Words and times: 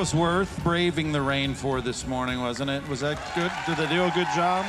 was 0.00 0.14
worth 0.14 0.64
braving 0.64 1.12
the 1.12 1.20
rain 1.20 1.52
for 1.52 1.82
this 1.82 2.06
morning, 2.06 2.40
wasn't 2.40 2.70
it? 2.70 2.88
Was 2.88 3.00
that 3.00 3.18
good? 3.34 3.52
Did 3.66 3.76
they 3.76 3.94
do 3.94 4.02
a 4.02 4.10
good 4.12 4.26
job? 4.34 4.64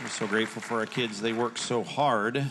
We're 0.00 0.08
so 0.08 0.26
grateful 0.26 0.62
for 0.62 0.78
our 0.78 0.86
kids. 0.86 1.20
They 1.20 1.34
work 1.34 1.58
so 1.58 1.82
hard. 1.82 2.50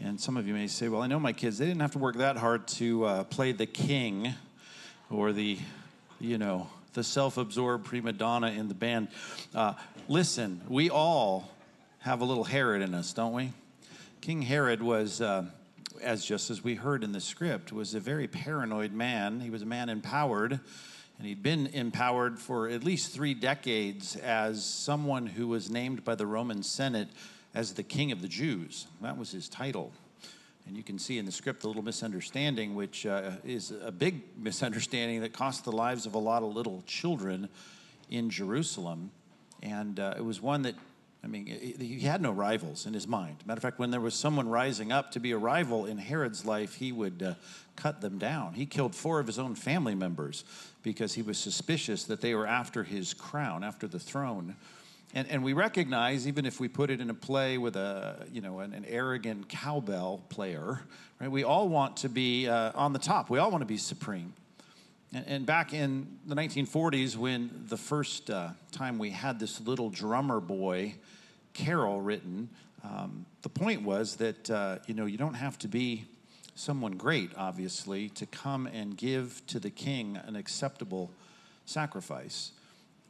And 0.00 0.18
some 0.18 0.38
of 0.38 0.48
you 0.48 0.54
may 0.54 0.66
say, 0.66 0.88
well, 0.88 1.02
I 1.02 1.08
know 1.08 1.20
my 1.20 1.34
kids, 1.34 1.58
they 1.58 1.66
didn't 1.66 1.82
have 1.82 1.92
to 1.92 1.98
work 1.98 2.16
that 2.16 2.38
hard 2.38 2.66
to 2.68 3.04
uh, 3.04 3.24
play 3.24 3.52
the 3.52 3.66
king 3.66 4.32
or 5.10 5.34
the, 5.34 5.58
you 6.20 6.38
know, 6.38 6.70
the 6.94 7.04
self 7.04 7.36
absorbed 7.36 7.84
prima 7.84 8.14
donna 8.14 8.52
in 8.52 8.68
the 8.68 8.74
band. 8.74 9.08
Uh, 9.54 9.74
listen, 10.08 10.62
we 10.70 10.88
all 10.88 11.50
have 11.98 12.22
a 12.22 12.24
little 12.24 12.44
Herod 12.44 12.80
in 12.80 12.94
us, 12.94 13.12
don't 13.12 13.34
we? 13.34 13.52
King 14.20 14.42
Herod 14.42 14.82
was, 14.82 15.20
uh, 15.20 15.44
as 16.02 16.24
just 16.24 16.50
as 16.50 16.62
we 16.64 16.74
heard 16.74 17.04
in 17.04 17.12
the 17.12 17.20
script, 17.20 17.72
was 17.72 17.94
a 17.94 18.00
very 18.00 18.26
paranoid 18.26 18.92
man. 18.92 19.40
He 19.40 19.50
was 19.50 19.62
a 19.62 19.66
man 19.66 19.88
empowered 19.88 20.60
and 21.18 21.26
he'd 21.26 21.42
been 21.42 21.66
empowered 21.68 22.38
for 22.38 22.68
at 22.68 22.84
least 22.84 23.12
three 23.12 23.34
decades 23.34 24.14
as 24.16 24.64
someone 24.64 25.26
who 25.26 25.48
was 25.48 25.68
named 25.68 26.04
by 26.04 26.14
the 26.14 26.26
Roman 26.26 26.62
Senate 26.62 27.08
as 27.54 27.74
the 27.74 27.82
King 27.82 28.12
of 28.12 28.22
the 28.22 28.28
Jews. 28.28 28.86
That 29.02 29.18
was 29.18 29.32
his 29.32 29.48
title. 29.48 29.92
And 30.66 30.76
you 30.76 30.84
can 30.84 30.98
see 30.98 31.18
in 31.18 31.24
the 31.24 31.32
script 31.32 31.64
a 31.64 31.66
little 31.66 31.82
misunderstanding, 31.82 32.76
which 32.76 33.04
uh, 33.04 33.32
is 33.44 33.72
a 33.82 33.90
big 33.90 34.22
misunderstanding 34.36 35.22
that 35.22 35.32
cost 35.32 35.64
the 35.64 35.72
lives 35.72 36.06
of 36.06 36.14
a 36.14 36.18
lot 36.18 36.44
of 36.44 36.54
little 36.54 36.84
children 36.86 37.48
in 38.10 38.30
Jerusalem. 38.30 39.10
And 39.60 39.98
uh, 39.98 40.14
it 40.16 40.24
was 40.24 40.40
one 40.40 40.62
that, 40.62 40.76
I 41.22 41.26
mean, 41.26 41.46
he 41.46 42.00
had 42.00 42.22
no 42.22 42.30
rivals 42.30 42.86
in 42.86 42.94
his 42.94 43.08
mind. 43.08 43.38
Matter 43.44 43.58
of 43.58 43.62
fact, 43.62 43.78
when 43.78 43.90
there 43.90 44.00
was 44.00 44.14
someone 44.14 44.48
rising 44.48 44.92
up 44.92 45.10
to 45.12 45.20
be 45.20 45.32
a 45.32 45.38
rival 45.38 45.86
in 45.86 45.98
Herod's 45.98 46.44
life, 46.44 46.74
he 46.74 46.92
would 46.92 47.22
uh, 47.22 47.34
cut 47.74 48.00
them 48.00 48.18
down. 48.18 48.54
He 48.54 48.66
killed 48.66 48.94
four 48.94 49.18
of 49.18 49.26
his 49.26 49.38
own 49.38 49.56
family 49.56 49.96
members 49.96 50.44
because 50.82 51.14
he 51.14 51.22
was 51.22 51.36
suspicious 51.36 52.04
that 52.04 52.20
they 52.20 52.34
were 52.34 52.46
after 52.46 52.84
his 52.84 53.14
crown, 53.14 53.64
after 53.64 53.88
the 53.88 53.98
throne. 53.98 54.54
And, 55.12 55.26
and 55.28 55.42
we 55.42 55.54
recognize, 55.54 56.28
even 56.28 56.46
if 56.46 56.60
we 56.60 56.68
put 56.68 56.90
it 56.90 57.00
in 57.00 57.10
a 57.10 57.14
play 57.14 57.58
with 57.58 57.76
a, 57.76 58.26
you 58.32 58.40
know, 58.40 58.60
an, 58.60 58.72
an 58.72 58.84
arrogant 58.86 59.48
cowbell 59.48 60.22
player, 60.28 60.82
right, 61.20 61.30
we 61.30 61.42
all 61.42 61.68
want 61.68 61.96
to 61.98 62.08
be 62.08 62.46
uh, 62.46 62.72
on 62.74 62.92
the 62.92 62.98
top. 62.98 63.28
We 63.28 63.38
all 63.38 63.50
want 63.50 63.62
to 63.62 63.66
be 63.66 63.78
supreme. 63.78 64.34
And, 65.12 65.46
back 65.46 65.72
in 65.72 66.18
the 66.26 66.34
1940s, 66.34 67.16
when 67.16 67.64
the 67.68 67.78
first 67.78 68.28
uh, 68.28 68.50
time 68.72 68.98
we 68.98 69.08
had 69.08 69.40
this 69.40 69.58
little 69.60 69.88
drummer 69.88 70.38
boy 70.38 70.96
carol 71.54 72.00
written, 72.00 72.50
um, 72.84 73.24
the 73.40 73.48
point 73.48 73.82
was 73.82 74.16
that, 74.16 74.50
uh, 74.50 74.78
you 74.86 74.92
know, 74.92 75.06
you 75.06 75.16
don't 75.16 75.34
have 75.34 75.58
to 75.60 75.68
be 75.68 76.04
someone 76.54 76.92
great, 76.92 77.30
obviously, 77.38 78.10
to 78.10 78.26
come 78.26 78.66
and 78.66 78.98
give 78.98 79.40
to 79.46 79.58
the 79.58 79.70
king 79.70 80.18
an 80.26 80.36
acceptable 80.36 81.10
sacrifice. 81.64 82.52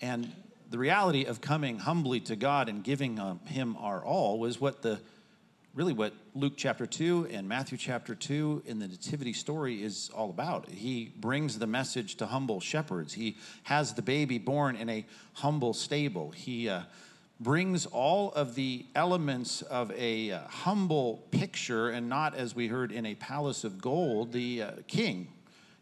And 0.00 0.32
the 0.70 0.78
reality 0.78 1.24
of 1.24 1.40
coming 1.40 1.78
humbly 1.78 2.20
to 2.20 2.36
God 2.36 2.68
and 2.68 2.84
giving 2.84 3.18
uh, 3.18 3.38
him 3.46 3.76
our 3.80 4.04
all 4.04 4.38
was 4.38 4.60
what 4.60 4.82
the 4.82 5.00
really 5.78 5.92
what 5.92 6.12
Luke 6.34 6.54
chapter 6.56 6.86
2 6.86 7.28
and 7.30 7.48
Matthew 7.48 7.78
chapter 7.78 8.12
2 8.12 8.64
in 8.66 8.80
the 8.80 8.88
nativity 8.88 9.32
story 9.32 9.80
is 9.80 10.10
all 10.12 10.28
about. 10.28 10.68
He 10.68 11.12
brings 11.20 11.56
the 11.56 11.68
message 11.68 12.16
to 12.16 12.26
humble 12.26 12.58
shepherds. 12.58 13.12
He 13.12 13.36
has 13.62 13.94
the 13.94 14.02
baby 14.02 14.38
born 14.38 14.74
in 14.74 14.88
a 14.88 15.06
humble 15.34 15.72
stable. 15.72 16.32
He 16.32 16.68
uh, 16.68 16.80
brings 17.38 17.86
all 17.86 18.32
of 18.32 18.56
the 18.56 18.86
elements 18.96 19.62
of 19.62 19.92
a 19.92 20.32
uh, 20.32 20.40
humble 20.48 21.22
picture 21.30 21.90
and 21.90 22.08
not, 22.08 22.34
as 22.34 22.56
we 22.56 22.66
heard, 22.66 22.90
in 22.90 23.06
a 23.06 23.14
palace 23.14 23.62
of 23.62 23.80
gold, 23.80 24.32
the 24.32 24.62
uh, 24.62 24.70
king. 24.88 25.28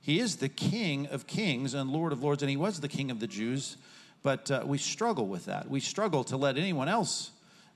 He 0.03 0.21
is 0.21 0.37
the 0.37 0.51
king 0.51 1.07
of 1.07 1.27
kings 1.27 1.73
and 1.73 1.89
lord 1.89 2.13
of 2.13 2.23
lords, 2.23 2.43
and 2.43 2.51
he 2.51 2.59
was 2.59 2.81
the 2.81 2.89
king 2.89 3.11
of 3.11 3.19
the 3.19 3.27
Jews, 3.27 3.79
but 4.23 4.51
uh, 4.51 4.63
we 4.67 4.77
struggle 4.77 5.27
with 5.27 5.47
that. 5.47 5.71
We 5.71 5.81
struggle 5.81 6.23
to 6.25 6.37
let 6.37 6.59
anyone 6.59 6.91
else 6.91 7.31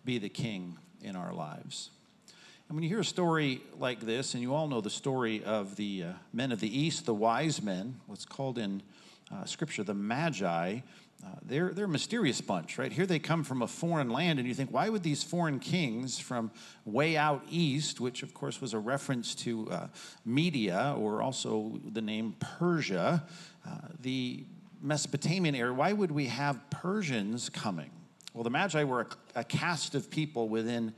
be 0.05 0.19
the 0.19 0.29
king 0.29 0.77
in 1.03 1.17
our 1.17 1.33
lives. 1.33 1.89
And 2.71 2.77
when 2.77 2.85
you 2.85 2.89
hear 2.89 3.01
a 3.01 3.05
story 3.05 3.63
like 3.81 3.99
this, 3.99 4.35
and 4.35 4.43
you 4.45 4.55
all 4.55 4.69
know 4.69 4.81
the 4.81 4.91
story 4.91 5.43
of 5.43 5.75
the 5.75 6.05
uh, 6.05 6.13
men 6.33 6.53
of 6.53 6.61
the 6.61 6.79
East, 6.79 7.05
the 7.05 7.13
wise 7.13 7.61
men, 7.61 7.99
what's 8.07 8.25
called 8.25 8.59
in 8.59 8.81
uh, 9.29 9.45
Scripture 9.45 9.83
the 9.83 9.93
Magi, 9.93 10.79
uh, 10.79 11.27
they're, 11.43 11.71
they're 11.71 11.87
a 11.87 11.89
mysterious 11.89 12.41
bunch, 12.41 12.79
right? 12.79 12.93
Here 12.93 13.07
they 13.07 13.19
come 13.19 13.43
from 13.43 13.63
a 13.63 13.67
foreign 13.67 14.09
land, 14.09 14.39
and 14.39 14.47
you 14.47 14.55
think, 14.55 14.71
why 14.71 14.89
would 14.89 15.03
these 15.03 15.25
foreign 15.25 15.59
kings 15.59 16.21
from 16.21 16.53
way 16.85 17.17
out 17.17 17.43
east, 17.51 17.99
which 17.99 18.23
of 18.23 18.35
course 18.35 18.61
was 18.61 18.73
a 18.73 18.79
reference 18.79 19.35
to 19.35 19.69
uh, 19.69 19.87
Media 20.25 20.95
or 20.97 21.23
also 21.23 21.81
the 21.85 22.01
name 22.01 22.37
Persia, 22.39 23.25
uh, 23.69 23.79
the 23.99 24.45
Mesopotamian 24.81 25.57
area, 25.57 25.75
why 25.75 25.93
would 25.93 26.13
we 26.13 26.27
have 26.27 26.61
Persians 26.71 27.49
coming? 27.49 27.91
Well, 28.33 28.45
the 28.45 28.51
Magi 28.51 28.85
were 28.85 29.09
a, 29.35 29.41
a 29.41 29.43
caste 29.43 29.97
of 29.97 30.09
people 30.09 30.49
within 30.49 30.95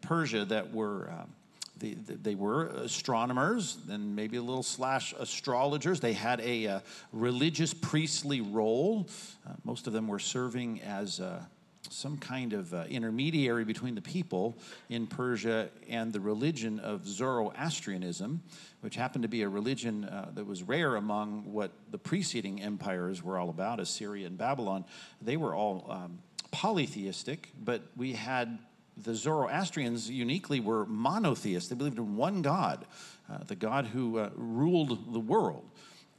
Persia 0.00 0.44
that 0.46 0.72
were. 0.72 1.10
Um, 1.10 1.32
they, 1.80 1.94
they 1.94 2.34
were 2.34 2.66
astronomers 2.66 3.78
and 3.88 4.14
maybe 4.14 4.36
a 4.36 4.42
little 4.42 4.62
slash 4.62 5.14
astrologers. 5.18 5.98
They 5.98 6.12
had 6.12 6.38
a 6.40 6.66
uh, 6.66 6.80
religious 7.10 7.72
priestly 7.72 8.42
role. 8.42 9.08
Uh, 9.46 9.54
most 9.64 9.86
of 9.86 9.94
them 9.94 10.06
were 10.06 10.18
serving 10.18 10.82
as 10.82 11.20
uh, 11.20 11.42
some 11.88 12.18
kind 12.18 12.52
of 12.52 12.72
uh, 12.74 12.84
intermediary 12.88 13.64
between 13.64 13.94
the 13.94 14.02
people 14.02 14.56
in 14.88 15.06
Persia 15.06 15.70
and 15.88 16.12
the 16.12 16.20
religion 16.20 16.78
of 16.80 17.06
Zoroastrianism, 17.06 18.42
which 18.80 18.94
happened 18.94 19.22
to 19.22 19.28
be 19.28 19.42
a 19.42 19.48
religion 19.48 20.04
uh, 20.04 20.30
that 20.34 20.46
was 20.46 20.62
rare 20.62 20.96
among 20.96 21.52
what 21.52 21.72
the 21.90 21.98
preceding 21.98 22.60
empires 22.62 23.22
were 23.22 23.38
all 23.38 23.48
about, 23.48 23.80
Assyria 23.80 24.26
and 24.26 24.36
Babylon. 24.36 24.84
They 25.22 25.36
were 25.36 25.54
all 25.54 25.86
um, 25.88 26.18
polytheistic, 26.50 27.48
but 27.58 27.82
we 27.96 28.12
had 28.12 28.58
the 29.02 29.14
Zoroastrians 29.14 30.10
uniquely 30.10 30.60
were 30.60 30.86
monotheists. 30.86 31.68
They 31.68 31.76
believed 31.76 31.98
in 31.98 32.16
one 32.16 32.42
God, 32.42 32.84
uh, 33.30 33.38
the 33.46 33.54
God 33.54 33.86
who 33.86 34.18
uh, 34.18 34.30
ruled 34.34 35.12
the 35.12 35.20
world. 35.20 35.64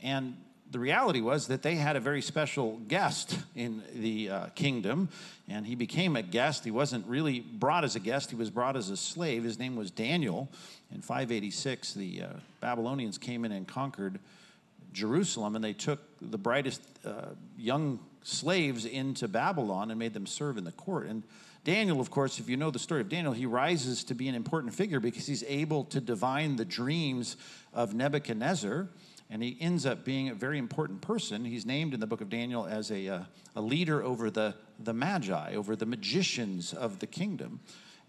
And 0.01 0.37
the 0.71 0.79
reality 0.79 1.19
was 1.19 1.47
that 1.47 1.61
they 1.61 1.75
had 1.75 1.95
a 1.95 1.99
very 1.99 2.21
special 2.21 2.77
guest 2.87 3.37
in 3.55 3.83
the 3.93 4.29
uh, 4.29 4.45
kingdom, 4.55 5.09
and 5.49 5.65
he 5.65 5.75
became 5.75 6.15
a 6.15 6.21
guest. 6.21 6.63
He 6.63 6.71
wasn't 6.71 7.05
really 7.07 7.41
brought 7.41 7.83
as 7.83 7.95
a 7.95 7.99
guest, 7.99 8.29
he 8.29 8.37
was 8.37 8.49
brought 8.49 8.77
as 8.77 8.89
a 8.89 8.97
slave. 8.97 9.43
His 9.43 9.59
name 9.59 9.75
was 9.75 9.91
Daniel. 9.91 10.49
In 10.93 11.01
586, 11.01 11.93
the 11.93 12.23
uh, 12.23 12.27
Babylonians 12.61 13.17
came 13.17 13.43
in 13.43 13.51
and 13.51 13.67
conquered 13.67 14.19
Jerusalem, 14.93 15.55
and 15.55 15.63
they 15.63 15.73
took 15.73 15.99
the 16.21 16.37
brightest 16.37 16.81
uh, 17.05 17.27
young 17.57 17.99
slaves 18.23 18.85
into 18.85 19.27
Babylon 19.27 19.89
and 19.89 19.99
made 19.99 20.13
them 20.13 20.25
serve 20.25 20.57
in 20.57 20.63
the 20.63 20.71
court. 20.71 21.07
And 21.07 21.23
Daniel, 21.63 22.01
of 22.01 22.09
course, 22.09 22.39
if 22.39 22.49
you 22.49 22.57
know 22.57 22.71
the 22.71 22.79
story 22.79 23.01
of 23.01 23.09
Daniel, 23.09 23.33
he 23.33 23.45
rises 23.45 24.03
to 24.05 24.15
be 24.15 24.27
an 24.27 24.33
important 24.33 24.73
figure 24.73 24.99
because 24.99 25.27
he's 25.27 25.43
able 25.43 25.83
to 25.85 26.01
divine 26.01 26.55
the 26.55 26.65
dreams 26.65 27.37
of 27.71 27.93
Nebuchadnezzar, 27.93 28.87
and 29.29 29.43
he 29.43 29.57
ends 29.61 29.85
up 29.85 30.03
being 30.03 30.29
a 30.29 30.33
very 30.33 30.57
important 30.57 31.01
person. 31.01 31.45
He's 31.45 31.65
named 31.65 31.93
in 31.93 31.99
the 31.99 32.07
book 32.07 32.19
of 32.19 32.29
Daniel 32.29 32.65
as 32.65 32.89
a, 32.89 33.07
uh, 33.07 33.23
a 33.55 33.61
leader 33.61 34.03
over 34.03 34.31
the, 34.31 34.55
the 34.79 34.93
magi, 34.93 35.53
over 35.53 35.75
the 35.75 35.85
magicians 35.85 36.73
of 36.73 36.97
the 36.97 37.07
kingdom. 37.07 37.59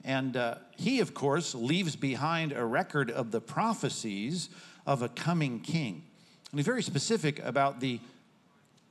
And 0.03 0.35
uh, 0.37 0.57
he, 0.79 1.01
of 1.01 1.13
course, 1.13 1.55
leaves 1.55 1.95
behind 1.95 2.53
a 2.53 2.65
record 2.65 3.11
of 3.11 3.33
the 3.33 3.41
prophecies 3.41 4.49
of 4.87 5.03
a 5.03 5.11
coming 5.11 5.61
king. 5.61 6.03
And 6.51 6.59
he's 6.59 6.67
very 6.67 6.83
specific 6.83 7.39
about 7.45 7.81
the 7.81 8.01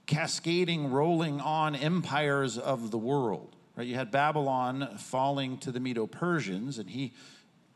cascading, 0.06 0.92
rolling 0.92 1.42
on 1.42 1.76
empires 1.76 2.60
of 2.60 2.92
the 2.92 2.98
world. 2.98 3.56
Right? 3.76 3.88
You 3.88 3.96
had 3.96 4.12
Babylon 4.12 4.98
falling 4.98 5.58
to 5.60 5.72
the 5.72 5.80
Medo 5.80 6.06
Persians, 6.06 6.78
and 6.78 6.90
he, 6.90 7.14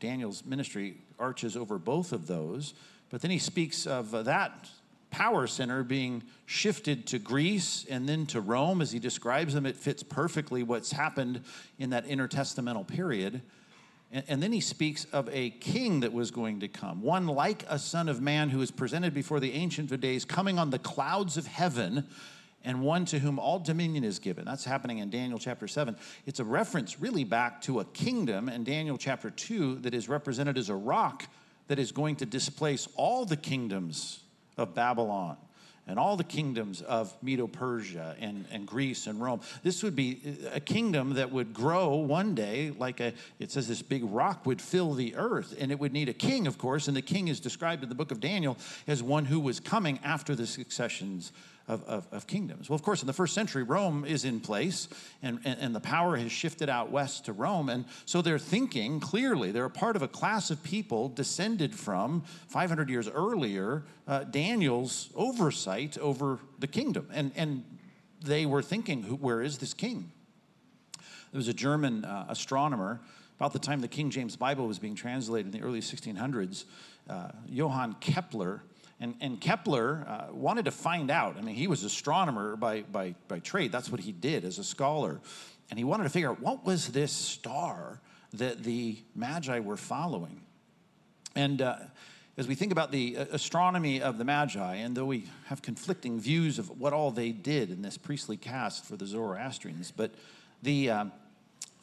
Daniel's 0.00 0.44
ministry 0.44 0.98
arches 1.18 1.56
over 1.56 1.78
both 1.78 2.12
of 2.12 2.26
those. 2.26 2.74
But 3.10 3.22
then 3.22 3.30
he 3.30 3.38
speaks 3.38 3.86
of 3.86 4.14
uh, 4.14 4.22
that 4.24 4.68
power 5.10 5.46
center 5.46 5.82
being 5.82 6.22
shifted 6.44 7.06
to 7.06 7.18
Greece 7.18 7.86
and 7.88 8.08
then 8.08 8.26
to 8.26 8.40
Rome. 8.40 8.82
As 8.82 8.92
he 8.92 8.98
describes 8.98 9.54
them, 9.54 9.64
it 9.64 9.76
fits 9.76 10.02
perfectly 10.02 10.62
what's 10.62 10.92
happened 10.92 11.42
in 11.78 11.90
that 11.90 12.06
intertestamental 12.06 12.86
period. 12.86 13.40
And, 14.12 14.24
and 14.28 14.42
then 14.42 14.52
he 14.52 14.60
speaks 14.60 15.06
of 15.12 15.28
a 15.32 15.50
king 15.50 16.00
that 16.00 16.12
was 16.12 16.30
going 16.30 16.60
to 16.60 16.68
come, 16.68 17.02
one 17.02 17.26
like 17.26 17.64
a 17.68 17.78
son 17.78 18.08
of 18.08 18.20
man 18.20 18.50
who 18.50 18.60
is 18.60 18.70
presented 18.70 19.14
before 19.14 19.40
the 19.40 19.52
Ancient 19.52 19.90
of 19.92 20.00
Days, 20.00 20.24
coming 20.24 20.58
on 20.58 20.70
the 20.70 20.78
clouds 20.78 21.36
of 21.36 21.46
heaven 21.46 22.06
and 22.66 22.82
one 22.82 23.04
to 23.06 23.20
whom 23.20 23.38
all 23.38 23.60
dominion 23.60 24.04
is 24.04 24.18
given. 24.18 24.44
That's 24.44 24.64
happening 24.64 24.98
in 24.98 25.08
Daniel 25.08 25.38
chapter 25.38 25.68
7. 25.68 25.96
It's 26.26 26.40
a 26.40 26.44
reference 26.44 27.00
really 27.00 27.22
back 27.24 27.62
to 27.62 27.78
a 27.80 27.84
kingdom 27.84 28.48
in 28.48 28.64
Daniel 28.64 28.98
chapter 28.98 29.30
2 29.30 29.76
that 29.76 29.94
is 29.94 30.08
represented 30.08 30.58
as 30.58 30.68
a 30.68 30.74
rock 30.74 31.26
that 31.68 31.78
is 31.78 31.92
going 31.92 32.16
to 32.16 32.26
displace 32.26 32.88
all 32.96 33.24
the 33.24 33.36
kingdoms 33.36 34.20
of 34.58 34.74
Babylon 34.74 35.36
and 35.86 36.00
all 36.00 36.16
the 36.16 36.24
kingdoms 36.24 36.82
of 36.82 37.14
Medo 37.22 37.46
Persia 37.46 38.16
and, 38.18 38.44
and 38.50 38.66
Greece 38.66 39.06
and 39.06 39.20
Rome. 39.20 39.40
This 39.62 39.84
would 39.84 39.94
be 39.94 40.20
a 40.52 40.58
kingdom 40.58 41.14
that 41.14 41.30
would 41.30 41.54
grow 41.54 41.94
one 41.94 42.34
day, 42.34 42.72
like 42.76 42.98
a, 42.98 43.12
it 43.38 43.52
says 43.52 43.68
this 43.68 43.82
big 43.82 44.02
rock 44.04 44.44
would 44.44 44.60
fill 44.60 44.94
the 44.94 45.14
earth, 45.14 45.54
and 45.60 45.70
it 45.70 45.78
would 45.78 45.92
need 45.92 46.08
a 46.08 46.12
king, 46.12 46.48
of 46.48 46.58
course. 46.58 46.88
And 46.88 46.96
the 46.96 47.02
king 47.02 47.28
is 47.28 47.38
described 47.38 47.84
in 47.84 47.88
the 47.88 47.94
book 47.94 48.10
of 48.10 48.18
Daniel 48.18 48.58
as 48.88 49.00
one 49.00 49.26
who 49.26 49.38
was 49.38 49.60
coming 49.60 50.00
after 50.02 50.34
the 50.34 50.46
successions 50.46 51.30
of, 51.68 51.82
of, 51.84 52.06
of, 52.12 52.26
kingdoms. 52.26 52.68
Well, 52.70 52.76
of 52.76 52.82
course, 52.82 53.02
in 53.02 53.06
the 53.06 53.12
first 53.12 53.34
century, 53.34 53.62
Rome 53.62 54.04
is 54.04 54.24
in 54.24 54.40
place, 54.40 54.88
and, 55.22 55.40
and, 55.44 55.58
and, 55.60 55.74
the 55.74 55.80
power 55.80 56.16
has 56.16 56.30
shifted 56.30 56.68
out 56.68 56.92
west 56.92 57.24
to 57.24 57.32
Rome. 57.32 57.68
And 57.68 57.86
so 58.04 58.22
they're 58.22 58.38
thinking 58.38 59.00
clearly, 59.00 59.50
they're 59.50 59.64
a 59.64 59.70
part 59.70 59.96
of 59.96 60.02
a 60.02 60.08
class 60.08 60.50
of 60.50 60.62
people 60.62 61.08
descended 61.08 61.74
from 61.74 62.22
500 62.48 62.88
years 62.88 63.08
earlier, 63.08 63.84
uh, 64.06 64.24
Daniel's 64.24 65.10
oversight 65.16 65.98
over 65.98 66.38
the 66.58 66.68
kingdom. 66.68 67.08
And, 67.12 67.32
and 67.34 67.64
they 68.24 68.46
were 68.46 68.62
thinking, 68.62 69.02
where 69.02 69.42
is 69.42 69.58
this 69.58 69.74
king? 69.74 70.12
There 71.32 71.38
was 71.38 71.48
a 71.48 71.54
German 71.54 72.04
uh, 72.04 72.26
astronomer 72.28 73.00
about 73.38 73.52
the 73.52 73.58
time 73.58 73.80
the 73.80 73.88
King 73.88 74.10
James 74.10 74.36
Bible 74.36 74.66
was 74.66 74.78
being 74.78 74.94
translated 74.94 75.54
in 75.54 75.60
the 75.60 75.66
early 75.66 75.80
1600s, 75.80 76.64
uh, 77.08 77.28
Johann 77.46 77.94
Kepler 78.00 78.62
and, 79.00 79.14
and 79.20 79.40
Kepler 79.40 80.06
uh, 80.08 80.32
wanted 80.32 80.64
to 80.64 80.70
find 80.70 81.10
out. 81.10 81.36
I 81.36 81.42
mean, 81.42 81.54
he 81.54 81.66
was 81.66 81.82
an 81.82 81.88
astronomer 81.88 82.56
by, 82.56 82.82
by, 82.82 83.14
by 83.28 83.40
trade, 83.40 83.72
that's 83.72 83.90
what 83.90 84.00
he 84.00 84.12
did 84.12 84.44
as 84.44 84.58
a 84.58 84.64
scholar. 84.64 85.20
And 85.70 85.78
he 85.78 85.84
wanted 85.84 86.04
to 86.04 86.10
figure 86.10 86.30
out 86.30 86.40
what 86.40 86.64
was 86.64 86.88
this 86.88 87.12
star 87.12 88.00
that 88.34 88.62
the 88.62 88.98
Magi 89.14 89.60
were 89.60 89.76
following. 89.76 90.40
And 91.34 91.60
uh, 91.60 91.76
as 92.38 92.48
we 92.48 92.54
think 92.54 92.72
about 92.72 92.90
the 92.90 93.18
uh, 93.18 93.24
astronomy 93.32 94.00
of 94.00 94.16
the 94.18 94.24
Magi, 94.24 94.76
and 94.76 94.96
though 94.96 95.04
we 95.04 95.24
have 95.46 95.60
conflicting 95.60 96.18
views 96.18 96.58
of 96.58 96.80
what 96.80 96.92
all 96.92 97.10
they 97.10 97.32
did 97.32 97.70
in 97.70 97.82
this 97.82 97.98
priestly 97.98 98.36
caste 98.36 98.84
for 98.84 98.96
the 98.96 99.06
Zoroastrians, 99.06 99.90
but 99.90 100.12
the 100.62 100.90
uh, 100.90 101.04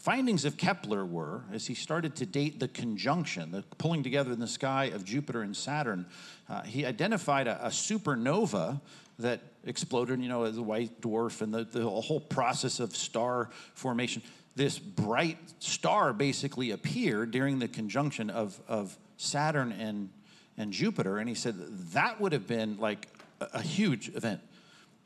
findings 0.04 0.44
of 0.44 0.58
Kepler 0.58 1.06
were, 1.06 1.46
as 1.54 1.66
he 1.66 1.74
started 1.74 2.14
to 2.18 2.26
date 2.26 2.60
the 2.60 2.68
conjunction, 2.68 3.52
the 3.52 3.64
pulling 3.78 4.04
together 4.04 4.34
in 4.34 4.40
the 4.40 4.48
sky 4.48 4.86
of 4.94 5.06
Jupiter 5.06 5.44
and 5.44 5.56
Saturn, 5.56 6.06
uh, 6.50 6.62
he 6.64 6.86
identified 6.86 7.48
a, 7.48 7.68
a, 7.68 7.70
supernova 7.70 8.82
that 9.18 9.40
exploded, 9.64 10.20
you 10.20 10.28
know, 10.28 10.44
as 10.44 10.58
a 10.58 10.62
white 10.62 11.00
dwarf 11.00 11.42
and 11.42 11.54
the, 11.54 11.64
the 11.64 11.90
whole 11.90 12.20
process 12.20 12.82
of 12.82 12.94
star 12.94 13.50
formation. 13.76 14.22
This 14.58 14.78
bright 14.78 15.38
star 15.60 16.12
basically 16.12 16.72
appeared 16.72 17.32
during 17.32 17.60
the 17.60 17.70
conjunction 17.70 18.30
of, 18.30 18.60
of 18.68 18.98
Saturn 19.16 19.72
and, 19.72 20.10
and 20.58 20.74
Jupiter. 20.74 21.18
And 21.20 21.30
he 21.30 21.36
said 21.36 21.56
that 21.94 22.20
would 22.20 22.34
have 22.34 22.46
been 22.46 22.78
like 22.78 23.08
a, 23.40 23.48
a 23.54 23.62
huge 23.62 24.10
event. 24.10 24.42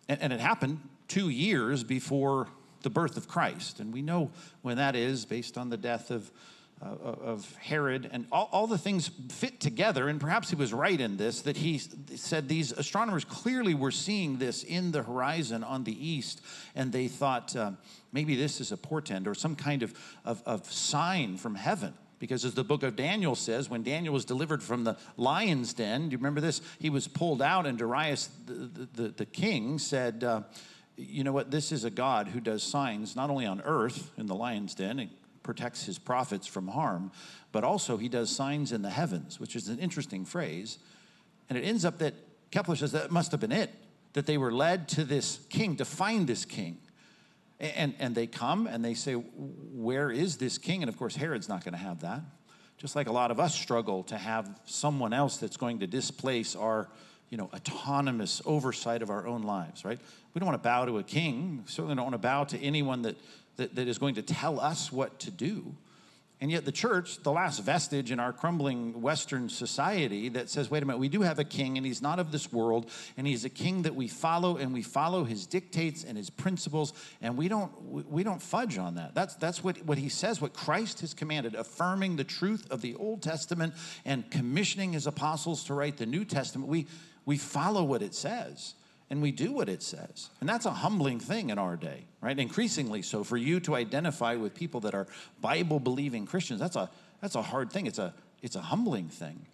And, 0.09 0.19
and 0.23 0.33
it 0.33 0.39
happened 0.39 0.79
two 1.07 1.29
years 1.29 1.83
before 1.83 2.47
the 2.88 2.92
birth 2.92 3.18
of 3.18 3.28
Christ. 3.28 3.81
And 3.81 3.92
we 3.92 4.01
know 4.01 4.31
when 4.62 4.78
that 4.78 4.95
is 4.95 5.25
based 5.25 5.57
on 5.57 5.69
the 5.69 5.75
death 5.75 6.10
of 6.10 6.31
uh, 6.80 6.86
of 6.86 7.56
Herod, 7.56 8.07
and 8.13 8.28
all, 8.31 8.50
all, 8.51 8.68
the 8.68 8.78
things 8.78 9.10
fit 9.30 9.60
together. 9.60 10.07
And 10.07 10.22
perhaps 10.22 10.51
he 10.51 10.56
was 10.56 10.72
right 10.72 11.01
in 11.01 11.18
this 11.18 11.42
that 11.42 11.57
he 11.57 11.80
said 11.80 12.48
these 12.48 12.72
astronomers 12.72 13.25
clearly 13.25 13.74
were 13.74 13.89
seeing 13.89 14.38
this 14.38 14.62
in 14.62 14.92
the 14.92 15.01
horizon 15.01 15.63
on 15.63 15.86
the 15.86 16.07
east, 16.07 16.39
and 16.75 16.92
they 16.92 17.07
thought 17.07 17.56
uh, 17.56 17.72
maybe 18.12 18.36
this 18.36 18.62
is 18.62 18.72
a 18.72 18.78
portend 18.78 19.28
or 19.28 19.33
some 19.33 19.56
kind 19.56 19.81
of, 19.81 19.92
of, 20.24 20.44
of 20.45 20.72
sign 20.72 21.38
from 21.38 21.56
heaven. 21.56 21.95
Because 22.19 22.45
as 22.45 22.54
the 22.54 22.63
book 22.63 22.83
of 22.83 22.95
Daniel 22.95 23.33
says, 23.33 23.72
when 23.72 23.81
Daniel 23.81 24.13
was 24.13 24.25
delivered 24.25 24.62
from 24.62 24.83
the 24.83 24.98
lion's 25.18 25.74
den, 25.74 26.10
do 26.10 26.12
you 26.12 26.18
remember 26.18 26.42
this? 26.42 26.62
He 26.78 26.92
was 26.92 27.07
pulled 27.07 27.42
out, 27.42 27.66
and 27.66 27.75
Darius, 27.75 28.30
the, 28.45 28.88
the, 28.94 29.07
the 29.10 29.25
king, 29.25 29.80
said, 29.80 30.24
uh, 30.24 30.42
You 30.97 31.23
know 31.23 31.31
what? 31.31 31.51
This 31.51 31.71
is 31.71 31.83
a 31.83 31.91
God 31.91 32.27
who 32.27 32.39
does 32.39 32.63
signs 32.63 33.15
not 33.15 33.29
only 33.29 33.45
on 33.45 33.61
earth 33.61 34.11
in 34.17 34.25
the 34.25 34.35
lion's 34.35 34.73
den, 34.73 34.99
it 34.99 35.09
protects 35.44 35.85
his 35.85 35.97
prophets 35.97 36.45
from 36.47 36.67
harm, 36.67 37.11
but 37.51 37.63
also 37.63 37.97
he 37.97 38.09
does 38.09 38.35
signs 38.35 38.71
in 38.71 38.81
the 38.81 38.89
heavens, 38.89 39.39
which 39.39 39.55
is 39.55 39.69
an 39.69 39.79
interesting 39.79 40.25
phrase. 40.25 40.79
And 41.49 41.57
it 41.57 41.61
ends 41.61 41.85
up 41.85 41.99
that 41.99 42.15
Kepler 42.51 42.75
says 42.75 42.91
that 42.91 43.11
must 43.11 43.31
have 43.31 43.39
been 43.39 43.51
it, 43.51 43.71
that 44.13 44.25
they 44.25 44.38
were 44.38 44.51
led 44.51 44.88
to 44.89 45.03
this 45.03 45.39
king, 45.49 45.77
to 45.77 45.85
find 45.85 46.27
this 46.27 46.45
king. 46.45 46.77
And, 47.59 47.95
and 47.99 48.13
they 48.13 48.27
come 48.27 48.67
and 48.67 48.83
they 48.83 48.94
say, 48.94 49.13
Where 49.13 50.11
is 50.11 50.38
this 50.38 50.57
king? 50.57 50.83
And 50.83 50.89
of 50.89 50.97
course, 50.97 51.15
Herod's 51.15 51.49
not 51.49 51.63
going 51.63 51.73
to 51.73 51.79
have 51.79 52.01
that. 52.01 52.21
Just 52.77 52.95
like 52.95 53.07
a 53.07 53.11
lot 53.11 53.31
of 53.31 53.39
us 53.39 53.55
struggle 53.55 54.03
to 54.03 54.17
have 54.17 54.59
someone 54.65 55.11
else 55.11 55.38
that's 55.38 55.57
going 55.57 55.79
to 55.79 55.88
displace 55.88 56.55
our 56.55 56.88
you 57.29 57.38
know, 57.38 57.50
autonomous 57.53 58.41
oversight 58.45 59.01
of 59.01 59.09
our 59.09 59.27
own 59.27 59.44
lives, 59.44 59.83
right? 59.83 60.00
We 60.33 60.39
don't 60.39 60.47
want 60.47 60.62
to 60.62 60.68
bow 60.68 60.85
to 60.85 60.97
a 61.00 61.03
king. 61.03 61.63
We 61.65 61.71
certainly 61.71 61.95
don't 61.95 62.06
want 62.06 62.13
to 62.13 62.19
bow 62.19 62.45
to 62.45 62.62
anyone 62.62 63.01
that 63.03 63.18
that, 63.57 63.75
that 63.75 63.88
is 63.88 63.97
going 63.97 64.15
to 64.15 64.21
tell 64.21 64.59
us 64.59 64.91
what 64.91 65.19
to 65.19 65.31
do. 65.31 65.75
And 66.39 66.51
yet, 66.51 66.65
the 66.65 66.71
church, 66.71 67.24
the 67.24 67.31
last 67.31 67.63
vestige 67.63 68.12
in 68.12 68.19
our 68.19 68.31
crumbling 68.31 69.01
Western 69.01 69.50
society 69.50 70.29
that 70.29 70.51
says, 70.51 70.69
wait 70.69 70.83
a 70.83 70.85
minute, 70.85 71.00
we 71.00 71.09
do 71.09 71.21
have 71.24 71.39
a 71.39 71.44
king 71.44 71.77
and 71.77 71.85
he's 71.85 72.00
not 72.00 72.19
of 72.19 72.31
this 72.31 72.53
world, 72.53 72.91
and 73.18 73.25
he's 73.25 73.44
a 73.44 73.50
king 73.50 73.81
that 73.81 73.95
we 73.95 74.07
follow 74.07 74.57
and 74.57 74.71
we 74.71 74.83
follow 74.83 75.23
his 75.23 75.47
dictates 75.47 76.03
and 76.03 76.15
his 76.15 76.30
principles, 76.30 76.94
and 77.23 77.38
we 77.38 77.47
don't, 77.47 77.71
we 78.12 78.21
don't 78.21 78.39
fudge 78.39 78.77
on 78.77 78.94
that. 78.95 79.15
That's, 79.15 79.33
that's 79.38 79.63
what, 79.63 79.83
what 79.85 79.97
he 79.97 80.09
says, 80.09 80.39
what 80.39 80.53
Christ 80.53 81.01
has 81.01 81.15
commanded, 81.15 81.56
affirming 81.56 82.18
the 82.18 82.23
truth 82.23 82.68
of 82.69 82.81
the 82.81 82.94
Old 82.94 83.23
Testament 83.23 83.73
and 84.06 84.30
commissioning 84.30 84.94
his 84.94 85.07
apostles 85.07 85.63
to 85.63 85.73
write 85.73 85.97
the 85.97 86.06
New 86.06 86.23
Testament. 86.23 86.69
We, 86.69 86.85
we 87.27 87.38
follow 87.38 87.83
what 87.83 88.01
it 88.01 88.15
says 88.15 88.74
and 89.09 89.21
we 89.21 89.31
do 89.31 89.51
what 89.51 89.69
it 89.69 89.83
says. 89.83 90.29
And 90.39 90.50
that's 90.50 90.65
a 90.65 90.71
humbling 90.71 91.19
thing 91.19 91.50
in 91.50 91.59
our 91.59 91.75
day, 91.75 92.06
right? 92.21 92.38
Increasingly 92.38 93.01
so 93.01 93.24
for 93.24 93.38
you 93.38 93.59
to 93.62 93.75
identify 93.75 94.35
with 94.35 94.56
people 94.56 94.79
that 94.81 94.95
are 94.95 95.07
Bible 95.41 95.79
believing 95.79 96.25
Christians. 96.25 96.59
That's 96.59 96.77
a 96.77 96.89
that's 97.21 97.35
a 97.35 97.41
hard 97.41 97.71
thing. 97.71 97.85
It's 97.85 98.00
a 98.00 98.13
it's 98.41 98.56
a 98.56 98.62
humbling 98.62 99.09
thing. 99.09 99.45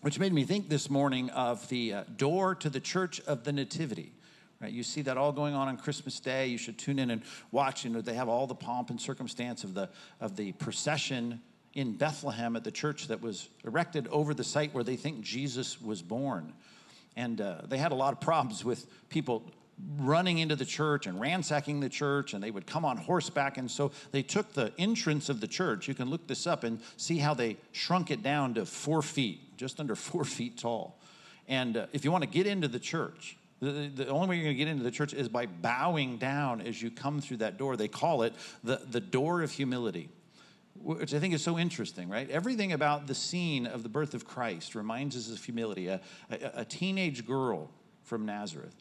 Which 0.00 0.18
made 0.18 0.32
me 0.32 0.44
think 0.44 0.68
this 0.68 0.90
morning 0.90 1.30
of 1.30 1.68
the 1.68 1.94
uh, 1.94 2.04
door 2.16 2.54
to 2.56 2.70
the 2.70 2.80
Church 2.80 3.20
of 3.20 3.44
the 3.44 3.52
Nativity. 3.52 4.12
Right? 4.60 4.72
You 4.72 4.82
see 4.82 5.02
that 5.02 5.16
all 5.16 5.32
going 5.32 5.54
on 5.54 5.68
on 5.68 5.76
Christmas 5.76 6.18
Day. 6.18 6.46
You 6.48 6.58
should 6.58 6.78
tune 6.78 6.98
in 6.98 7.10
and 7.10 7.22
watch. 7.52 7.84
You 7.84 7.90
know, 7.90 8.00
they 8.00 8.14
have 8.14 8.28
all 8.28 8.46
the 8.46 8.54
pomp 8.54 8.90
and 8.90 9.00
circumstance 9.00 9.62
of 9.62 9.74
the 9.74 9.88
of 10.20 10.36
the 10.36 10.50
procession 10.52 11.40
in 11.74 11.92
Bethlehem 11.92 12.56
at 12.56 12.64
the 12.64 12.72
church 12.72 13.06
that 13.06 13.22
was 13.22 13.48
erected 13.64 14.08
over 14.08 14.34
the 14.34 14.42
site 14.42 14.74
where 14.74 14.84
they 14.84 14.96
think 14.96 15.20
Jesus 15.20 15.80
was 15.80 16.02
born. 16.02 16.52
And 17.18 17.40
uh, 17.40 17.62
they 17.68 17.78
had 17.78 17.90
a 17.90 17.96
lot 17.96 18.12
of 18.12 18.20
problems 18.20 18.64
with 18.64 18.86
people 19.08 19.42
running 19.98 20.38
into 20.38 20.54
the 20.54 20.64
church 20.64 21.08
and 21.08 21.20
ransacking 21.20 21.80
the 21.80 21.88
church, 21.88 22.32
and 22.32 22.40
they 22.40 22.52
would 22.52 22.64
come 22.64 22.84
on 22.84 22.96
horseback. 22.96 23.58
And 23.58 23.68
so 23.68 23.90
they 24.12 24.22
took 24.22 24.52
the 24.52 24.72
entrance 24.78 25.28
of 25.28 25.40
the 25.40 25.48
church. 25.48 25.88
You 25.88 25.94
can 25.94 26.10
look 26.10 26.28
this 26.28 26.46
up 26.46 26.62
and 26.62 26.80
see 26.96 27.18
how 27.18 27.34
they 27.34 27.56
shrunk 27.72 28.12
it 28.12 28.22
down 28.22 28.54
to 28.54 28.64
four 28.64 29.02
feet, 29.02 29.56
just 29.56 29.80
under 29.80 29.96
four 29.96 30.24
feet 30.24 30.58
tall. 30.58 31.00
And 31.48 31.76
uh, 31.76 31.86
if 31.92 32.04
you 32.04 32.12
want 32.12 32.22
to 32.22 32.30
get 32.30 32.46
into 32.46 32.68
the 32.68 32.78
church, 32.78 33.36
the, 33.58 33.90
the 33.92 34.06
only 34.06 34.28
way 34.28 34.36
you're 34.36 34.44
going 34.44 34.56
to 34.56 34.64
get 34.64 34.68
into 34.68 34.84
the 34.84 34.92
church 34.92 35.12
is 35.12 35.28
by 35.28 35.46
bowing 35.46 36.18
down 36.18 36.60
as 36.60 36.80
you 36.80 36.88
come 36.88 37.20
through 37.20 37.38
that 37.38 37.58
door. 37.58 37.76
They 37.76 37.88
call 37.88 38.22
it 38.22 38.32
the, 38.62 38.80
the 38.88 39.00
door 39.00 39.42
of 39.42 39.50
humility 39.50 40.08
which 40.82 41.14
I 41.14 41.18
think 41.18 41.34
is 41.34 41.42
so 41.42 41.58
interesting, 41.58 42.08
right? 42.08 42.28
Everything 42.30 42.72
about 42.72 43.06
the 43.06 43.14
scene 43.14 43.66
of 43.66 43.82
the 43.82 43.88
birth 43.88 44.14
of 44.14 44.24
Christ 44.24 44.74
reminds 44.74 45.16
us 45.16 45.30
of 45.30 45.42
humility. 45.42 45.88
A, 45.88 46.00
a, 46.30 46.50
a, 46.54 46.64
teenage 46.64 47.26
girl 47.26 47.70
from 48.04 48.26
Nazareth, 48.26 48.74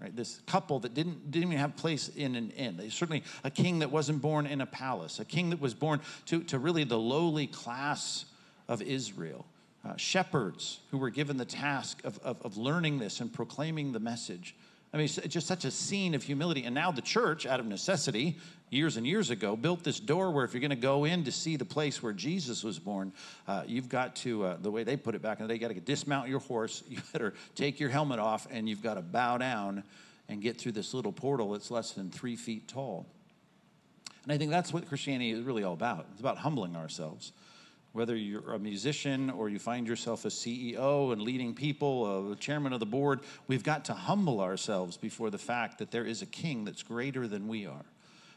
right? 0.00 0.14
This 0.14 0.40
couple 0.46 0.80
that 0.80 0.94
didn't, 0.94 1.30
didn't 1.30 1.48
even 1.48 1.58
have 1.58 1.76
place 1.76 2.08
in 2.08 2.34
an 2.34 2.50
inn. 2.50 2.76
They, 2.76 2.88
certainly 2.88 3.22
a 3.44 3.50
king 3.50 3.80
that 3.80 3.90
wasn't 3.90 4.22
born 4.22 4.46
in 4.46 4.60
a 4.60 4.66
palace, 4.66 5.20
a 5.20 5.24
king 5.24 5.50
that 5.50 5.60
was 5.60 5.74
born 5.74 6.00
to, 6.26 6.42
to 6.44 6.58
really 6.58 6.84
the 6.84 6.98
lowly 6.98 7.46
class 7.46 8.24
of 8.68 8.82
Israel. 8.82 9.46
Uh, 9.82 9.96
shepherds 9.96 10.80
who 10.90 10.98
were 10.98 11.08
given 11.08 11.38
the 11.38 11.44
task 11.46 12.04
of, 12.04 12.18
of, 12.18 12.40
of 12.42 12.58
learning 12.58 12.98
this 12.98 13.20
and 13.20 13.32
proclaiming 13.32 13.92
the 13.92 14.00
message. 14.00 14.54
I 14.92 14.96
mean, 14.96 15.04
it's 15.04 15.16
just 15.28 15.46
such 15.46 15.64
a 15.64 15.70
scene 15.70 16.14
of 16.14 16.22
humility. 16.22 16.64
And 16.64 16.74
now 16.74 16.90
the 16.90 17.02
church, 17.02 17.46
out 17.46 17.60
of 17.60 17.66
necessity, 17.66 18.36
years 18.70 18.96
and 18.96 19.06
years 19.06 19.30
ago, 19.30 19.54
built 19.54 19.84
this 19.84 20.00
door 20.00 20.32
where 20.32 20.44
if 20.44 20.52
you're 20.52 20.60
going 20.60 20.70
to 20.70 20.76
go 20.76 21.04
in 21.04 21.22
to 21.24 21.32
see 21.32 21.56
the 21.56 21.64
place 21.64 22.02
where 22.02 22.12
Jesus 22.12 22.64
was 22.64 22.78
born, 22.78 23.12
uh, 23.46 23.62
you've 23.66 23.88
got 23.88 24.16
to, 24.16 24.44
uh, 24.44 24.56
the 24.60 24.70
way 24.70 24.82
they 24.82 24.96
put 24.96 25.14
it 25.14 25.22
back 25.22 25.38
in 25.38 25.46
the 25.46 25.48
day, 25.48 25.54
you 25.54 25.60
got 25.60 25.72
to 25.72 25.80
dismount 25.80 26.28
your 26.28 26.40
horse, 26.40 26.82
you 26.88 26.98
better 27.12 27.34
take 27.54 27.78
your 27.78 27.88
helmet 27.88 28.18
off, 28.18 28.48
and 28.50 28.68
you've 28.68 28.82
got 28.82 28.94
to 28.94 29.02
bow 29.02 29.38
down 29.38 29.84
and 30.28 30.42
get 30.42 30.58
through 30.58 30.72
this 30.72 30.92
little 30.92 31.12
portal 31.12 31.52
that's 31.52 31.70
less 31.70 31.92
than 31.92 32.10
three 32.10 32.36
feet 32.36 32.66
tall. 32.66 33.06
And 34.24 34.32
I 34.32 34.38
think 34.38 34.50
that's 34.50 34.72
what 34.72 34.88
Christianity 34.88 35.30
is 35.30 35.42
really 35.42 35.62
all 35.62 35.72
about. 35.72 36.06
It's 36.12 36.20
about 36.20 36.38
humbling 36.38 36.76
ourselves 36.76 37.32
whether 37.92 38.14
you're 38.14 38.54
a 38.54 38.58
musician 38.58 39.30
or 39.30 39.48
you 39.48 39.58
find 39.58 39.86
yourself 39.86 40.24
a 40.24 40.28
CEO 40.28 41.12
and 41.12 41.20
leading 41.20 41.54
people, 41.54 42.30
a 42.32 42.36
chairman 42.36 42.72
of 42.72 42.80
the 42.80 42.86
board, 42.86 43.20
we've 43.48 43.64
got 43.64 43.84
to 43.86 43.94
humble 43.94 44.40
ourselves 44.40 44.96
before 44.96 45.30
the 45.30 45.38
fact 45.38 45.78
that 45.78 45.90
there 45.90 46.04
is 46.04 46.22
a 46.22 46.26
king 46.26 46.64
that's 46.64 46.82
greater 46.82 47.26
than 47.26 47.48
we 47.48 47.66
are. 47.66 47.84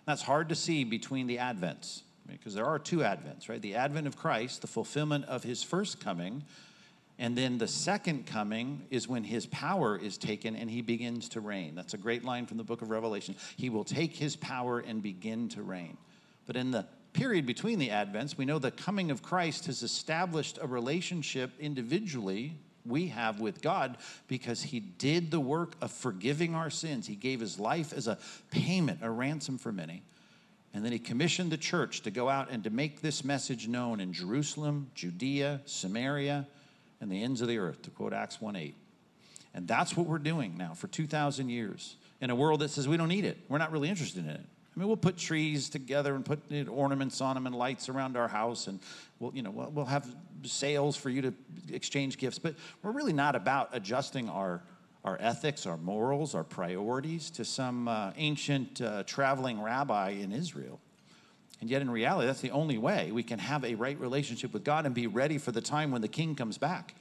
That's 0.05 0.24
hard 0.24 0.50
to 0.50 0.55
see 0.55 0.83
between 0.83 1.27
the 1.27 1.38
advents, 1.38 2.01
because 2.27 2.53
there 2.55 2.65
are 2.65 2.79
two 2.79 2.98
advents, 3.00 3.48
right? 3.48 3.62
The 3.62 3.75
advent 3.75 4.07
of 4.07 4.17
Christ, 4.17 4.62
the 4.62 4.67
fulfillment 4.67 5.25
of 5.25 5.43
his 5.43 5.62
first 5.62 6.00
coming, 6.00 6.43
And 7.19 7.38
then 7.38 7.57
the 7.57 7.67
second 7.67 8.25
coming 8.25 8.81
is 8.89 9.07
when 9.07 9.24
his 9.24 9.45
power 9.45 9.98
is 9.98 10.17
taken 10.17 10.55
and 10.55 10.69
he 10.69 10.81
begins 10.81 11.29
to 11.29 11.41
reign. 11.41 11.75
That's 11.75 11.93
a 11.93 11.98
great 11.98 12.24
line 12.24 12.48
from 12.48 12.57
the 12.57 12.63
book 12.63 12.81
of 12.81 12.89
Revelation. 12.89 13.36
He 13.55 13.69
will 13.69 13.83
take 13.83 14.15
his 14.15 14.36
power 14.36 14.79
and 14.79 15.01
begin 15.01 15.50
to 15.50 15.62
reign. 15.62 15.98
But 16.48 16.55
in 16.55 16.72
the 16.72 16.86
period 17.13 17.46
between 17.46 17.79
the 17.79 17.89
advents, 17.89 18.38
we 18.38 18.46
know 18.46 18.60
the 18.60 18.72
coming 18.72 19.12
of 19.12 19.22
Christ 19.22 19.67
has 19.67 19.84
established 19.84 20.60
a 20.62 20.67
relationship 20.67 21.51
individually 21.60 22.58
we 22.86 23.08
have 23.08 23.39
with 23.39 23.62
God 23.62 23.98
because 24.27 24.62
he 24.62 24.79
did 24.79 25.32
the 25.32 25.39
work 25.39 25.75
of 25.82 25.91
forgiving 25.91 26.55
our 26.55 26.70
sins. 26.70 27.08
He 27.08 27.15
gave 27.15 27.39
his 27.39 27.60
life 27.60 27.93
as 27.93 28.08
a 28.08 28.17
payment, 28.51 29.00
a 29.01 29.10
ransom 29.10 29.58
for 29.58 29.72
many. 29.72 30.03
And 30.74 30.84
then 30.84 30.91
he 30.91 31.00
commissioned 31.00 31.51
the 31.51 31.58
church 31.58 32.01
to 32.01 32.12
go 32.12 32.29
out 32.29 32.50
and 32.50 32.63
to 32.63 32.70
make 32.70 33.01
this 33.01 33.24
message 33.24 33.67
known 33.67 34.00
in 34.00 34.12
Jerusalem, 34.12 34.89
Judea, 34.96 35.62
Samaria, 35.65 36.48
and 37.00 37.12
the 37.12 37.22
ends 37.22 37.41
of 37.41 37.48
the 37.48 37.60
earth, 37.60 37.84
to 37.84 37.91
quote 37.91 38.13
Acts 38.13 38.41
1 38.41 38.55
8. 38.55 38.75
And 39.53 39.67
that's 39.67 39.96
what 39.96 40.08
we're 40.08 40.17
doing 40.17 40.58
now 40.58 40.74
for 40.74 40.88
2,000 40.88 41.50
years 41.50 41.96
in 42.22 42.32
a 42.32 42.36
world 42.36 42.62
that 42.62 42.70
says 42.70 42.88
we 42.88 42.98
don't 42.98 43.10
need 43.10 43.25
it. 43.25 43.38
We're 43.50 43.60
not 43.60 43.72
really 43.72 43.89
interested 43.89 44.24
in 44.24 44.32
it. 44.32 44.46
I 44.75 44.80
mean, 44.80 44.88
we'll 44.88 44.98
put 44.98 45.18
trees 45.18 45.70
together 45.70 46.15
and 46.15 46.25
put 46.25 46.39
ornaments 46.68 47.22
on 47.22 47.36
them 47.36 47.46
and 47.46 47.56
lights 47.56 47.89
around 47.89 48.18
our 48.18 48.27
house, 48.27 48.68
and 48.68 48.80
we'll, 49.20 49.36
you 49.36 49.44
know, 49.44 49.51
we'll 49.51 49.86
have 49.86 50.15
sales 50.44 50.96
for 50.96 51.10
you 51.10 51.22
to 51.22 51.34
exchange 51.72 52.18
gifts. 52.18 52.39
But 52.39 52.56
we're 52.82 52.92
really 52.92 53.13
not 53.13 53.36
about 53.36 53.70
adjusting 53.74 54.30
our 54.30 54.62
our 55.03 55.18
ethics, 55.20 55.65
our 55.65 55.77
morals, 55.77 56.34
our 56.34 56.44
priorities 56.44 57.30
to 57.32 57.44
some 57.44 57.88
uh, 57.88 58.12
ancient 58.15 58.82
uh, 58.82 59.03
traveling 59.03 59.62
rabbi 59.62 60.12
in 60.12 60.32
Israel. 60.32 60.80
And 61.60 61.70
yet, 61.70 61.82
in 61.82 61.89
reality, 61.89 62.27
that's 62.27 62.42
the 62.42 62.51
only 62.51 62.77
way 62.77 63.12
we 63.12 63.24
can 63.24 63.39
have 63.39 63.63
a 63.65 63.75
right 63.75 64.00
relationship 64.00 64.53
with 64.53 64.63
God 64.63 64.86
and 64.86 64.96
be 64.96 65.08
ready 65.08 65.38
for 65.38 65.51
the 65.51 65.62
time 65.62 65.92
when 65.92 66.01
the 66.01 66.08
king 66.08 66.36
comes 66.36 66.58
back. 66.58 66.96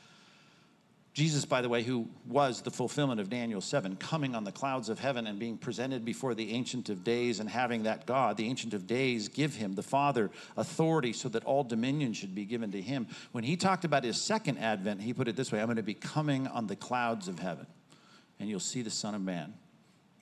Jesus, 1.15 1.45
by 1.45 1.61
the 1.61 1.69
way, 1.69 1.83
who 1.83 2.09
was 2.27 2.63
the 2.63 2.71
fulfillment 2.71 3.21
of 3.21 3.29
Daniel 3.29 3.61
7, 3.61 3.97
coming 3.97 4.35
on 4.35 4.45
the 4.45 4.53
clouds 4.53 4.89
of 4.89 4.99
heaven 4.99 5.27
and 5.27 5.39
being 5.39 5.59
presented 5.59 6.07
before 6.07 6.35
the 6.35 6.53
Ancient 6.53 6.89
of 6.89 7.05
Days 7.05 7.39
and 7.39 7.51
having 7.51 7.83
that 7.83 8.07
God, 8.07 8.39
the 8.39 8.47
Ancient 8.47 8.73
of 8.73 8.87
Days, 8.87 9.29
give 9.29 9.55
him, 9.55 9.75
the 9.75 9.83
Father, 9.83 10.31
authority 10.57 11.13
so 11.13 11.29
that 11.29 11.45
all 11.45 11.65
dominion 11.65 12.15
should 12.15 12.35
be 12.35 12.47
given 12.47 12.73
to 12.73 12.81
him. 12.81 13.07
When 13.33 13.45
he 13.45 13.57
talked 13.57 13.85
about 13.85 14.05
his 14.05 14.19
second 14.19 14.57
advent, 14.57 15.03
he 15.03 15.13
put 15.13 15.29
it 15.29 15.37
this 15.37 15.53
way 15.53 15.61
I'm 15.61 15.67
going 15.67 15.77
to 15.77 15.83
be 15.83 15.93
coming 15.93 16.47
on 16.47 16.67
the 16.67 16.77
clouds 16.77 17.29
of 17.29 17.39
heaven, 17.39 17.67
and 18.41 18.49
you'll 18.49 18.59
see 18.59 18.81
the 18.81 18.91
Son 18.91 19.15
of 19.15 19.21
Man. 19.21 19.53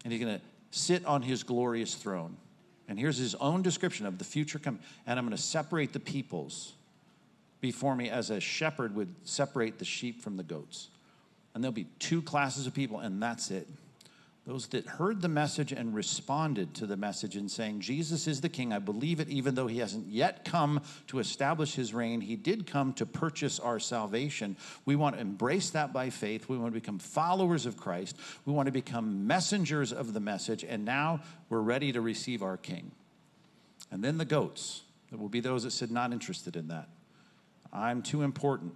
And 0.03 0.13
he's 0.13 0.21
going 0.21 0.39
to 0.39 0.45
sit 0.73 1.05
on 1.05 1.23
his 1.23 1.45
glorious 1.45 1.95
throne. 1.95 2.37
And 2.89 2.99
here's 2.99 3.19
his 3.19 3.37
own 3.37 3.63
description 3.63 4.07
of 4.07 4.19
the 4.19 4.25
future 4.25 4.59
coming. 4.59 4.81
And 5.07 5.21
I'm 5.21 5.25
going 5.25 5.37
to 5.37 5.43
separate 5.43 5.93
the 5.93 6.01
peoples 6.01 6.73
before 7.61 7.95
me 7.95 8.11
as 8.11 8.31
a 8.31 8.41
shepherd 8.41 8.95
would 8.95 9.15
separate 9.25 9.79
the 9.79 9.85
sheep 9.85 10.23
from 10.23 10.37
the 10.37 10.43
goats. 10.43 10.89
And 11.55 11.63
there'll 11.63 11.73
be 11.73 11.89
two 11.99 12.23
classes 12.23 12.67
of 12.67 12.75
people, 12.75 13.01
and 13.01 13.23
that's 13.23 13.51
it. 13.51 13.69
Those 14.47 14.67
that 14.69 14.87
heard 14.87 15.21
the 15.21 15.29
message 15.29 15.71
and 15.71 15.95
responded 15.95 16.75
to 16.77 16.87
the 16.87 16.97
message 16.97 17.37
in 17.37 17.49
saying, 17.49 17.81
Jesus 17.81 18.27
is 18.27 18.41
the 18.41 18.49
king. 18.49 18.73
I 18.73 18.79
believe 18.79 19.21
it, 19.21 19.29
even 19.29 19.55
though 19.55 19.67
he 19.67 19.79
hasn't 19.79 20.09
yet 20.09 20.45
come 20.47 20.81
to 21.09 21.19
establish 21.19 21.75
his 21.75 21.93
reign. 21.93 22.23
He 22.23 22.37
did 22.37 22.67
come 22.67 22.95
to 22.95 23.07
purchase 23.07 23.61
our 23.61 23.79
salvation. 23.79 24.57
We 24.87 24.97
want 24.97 25.17
to 25.17 25.21
embrace 25.21 25.71
that 25.71 25.93
by 25.93 26.09
faith. 26.09 26.49
We 26.49 26.57
want 26.57 26.73
to 26.73 26.81
become 26.81 26.99
followers 26.99 27.67
of 27.67 27.77
Christ. 27.77 28.17
We 28.47 28.53
want 28.53 28.67
to 28.67 28.73
become 28.73 29.27
messengers 29.27 29.93
of 29.93 30.15
the 30.15 30.21
message. 30.21 30.65
And 30.65 30.87
now 30.87 31.21
we're 31.51 31.61
ready 31.61 31.93
to 31.93 32.01
receive 32.01 32.43
our 32.43 32.57
king. 32.57 32.93
And 33.91 34.03
then 34.03 34.17
the 34.17 34.25
goats. 34.25 34.83
There 35.11 35.19
will 35.19 35.29
be 35.29 35.41
those 35.41 35.65
that 35.65 35.73
said, 35.73 35.91
not 35.91 36.13
interested 36.13 36.57
in 36.57 36.69
that. 36.69 36.89
I'm 37.73 38.03
too 38.03 38.23
important 38.23 38.75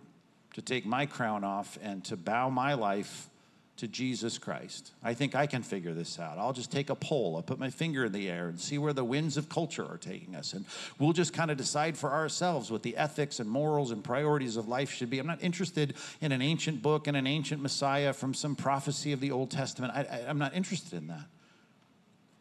to 0.55 0.63
take 0.63 0.87
my 0.87 1.07
crown 1.07 1.45
off 1.45 1.79
and 1.83 2.05
to 2.05 2.17
bow 2.17 2.49
my 2.49 2.75
life 2.75 3.29
to 3.77 3.89
Jesus 3.89 4.39
Christ. 4.39 4.93
I 5.03 5.15
think 5.15 5.35
I 5.35 5.47
can 5.47 5.65
figure 5.65 5.95
this 5.95 6.21
out. 6.21 6.39
I'll 6.39 6.53
just 6.53 6.71
take 6.71 6.91
a 6.91 6.95
poll. 6.95 7.35
I'll 7.35 7.43
put 7.43 7.59
my 7.59 7.71
finger 7.71 8.05
in 8.05 8.13
the 8.13 8.31
air 8.31 8.47
and 8.47 8.61
see 8.61 8.79
where 8.79 8.93
the 8.93 9.03
winds 9.03 9.37
of 9.37 9.49
culture 9.49 9.85
are 9.85 9.99
taking 9.99 10.37
us. 10.37 10.53
And 10.53 10.65
we'll 11.01 11.13
just 11.13 11.33
kind 11.33 11.51
of 11.51 11.57
decide 11.57 11.97
for 11.99 12.13
ourselves 12.13 12.71
what 12.71 12.85
the 12.85 12.97
ethics 12.97 13.41
and 13.41 13.51
morals 13.51 13.91
and 13.91 14.05
priorities 14.05 14.57
of 14.57 14.69
life 14.69 14.93
should 14.93 15.11
be. 15.11 15.19
I'm 15.19 15.27
not 15.27 15.43
interested 15.43 15.95
in 16.21 16.31
an 16.31 16.41
ancient 16.41 16.83
book 16.83 17.09
and 17.09 17.17
an 17.17 17.27
ancient 17.27 17.61
Messiah 17.61 18.13
from 18.13 18.33
some 18.33 18.55
prophecy 18.55 19.13
of 19.13 19.19
the 19.19 19.33
Old 19.33 19.51
Testament. 19.51 19.93
I, 19.93 20.25
I'm 20.29 20.39
not 20.39 20.55
interested 20.55 20.97
in 20.97 21.09
that. 21.09 21.27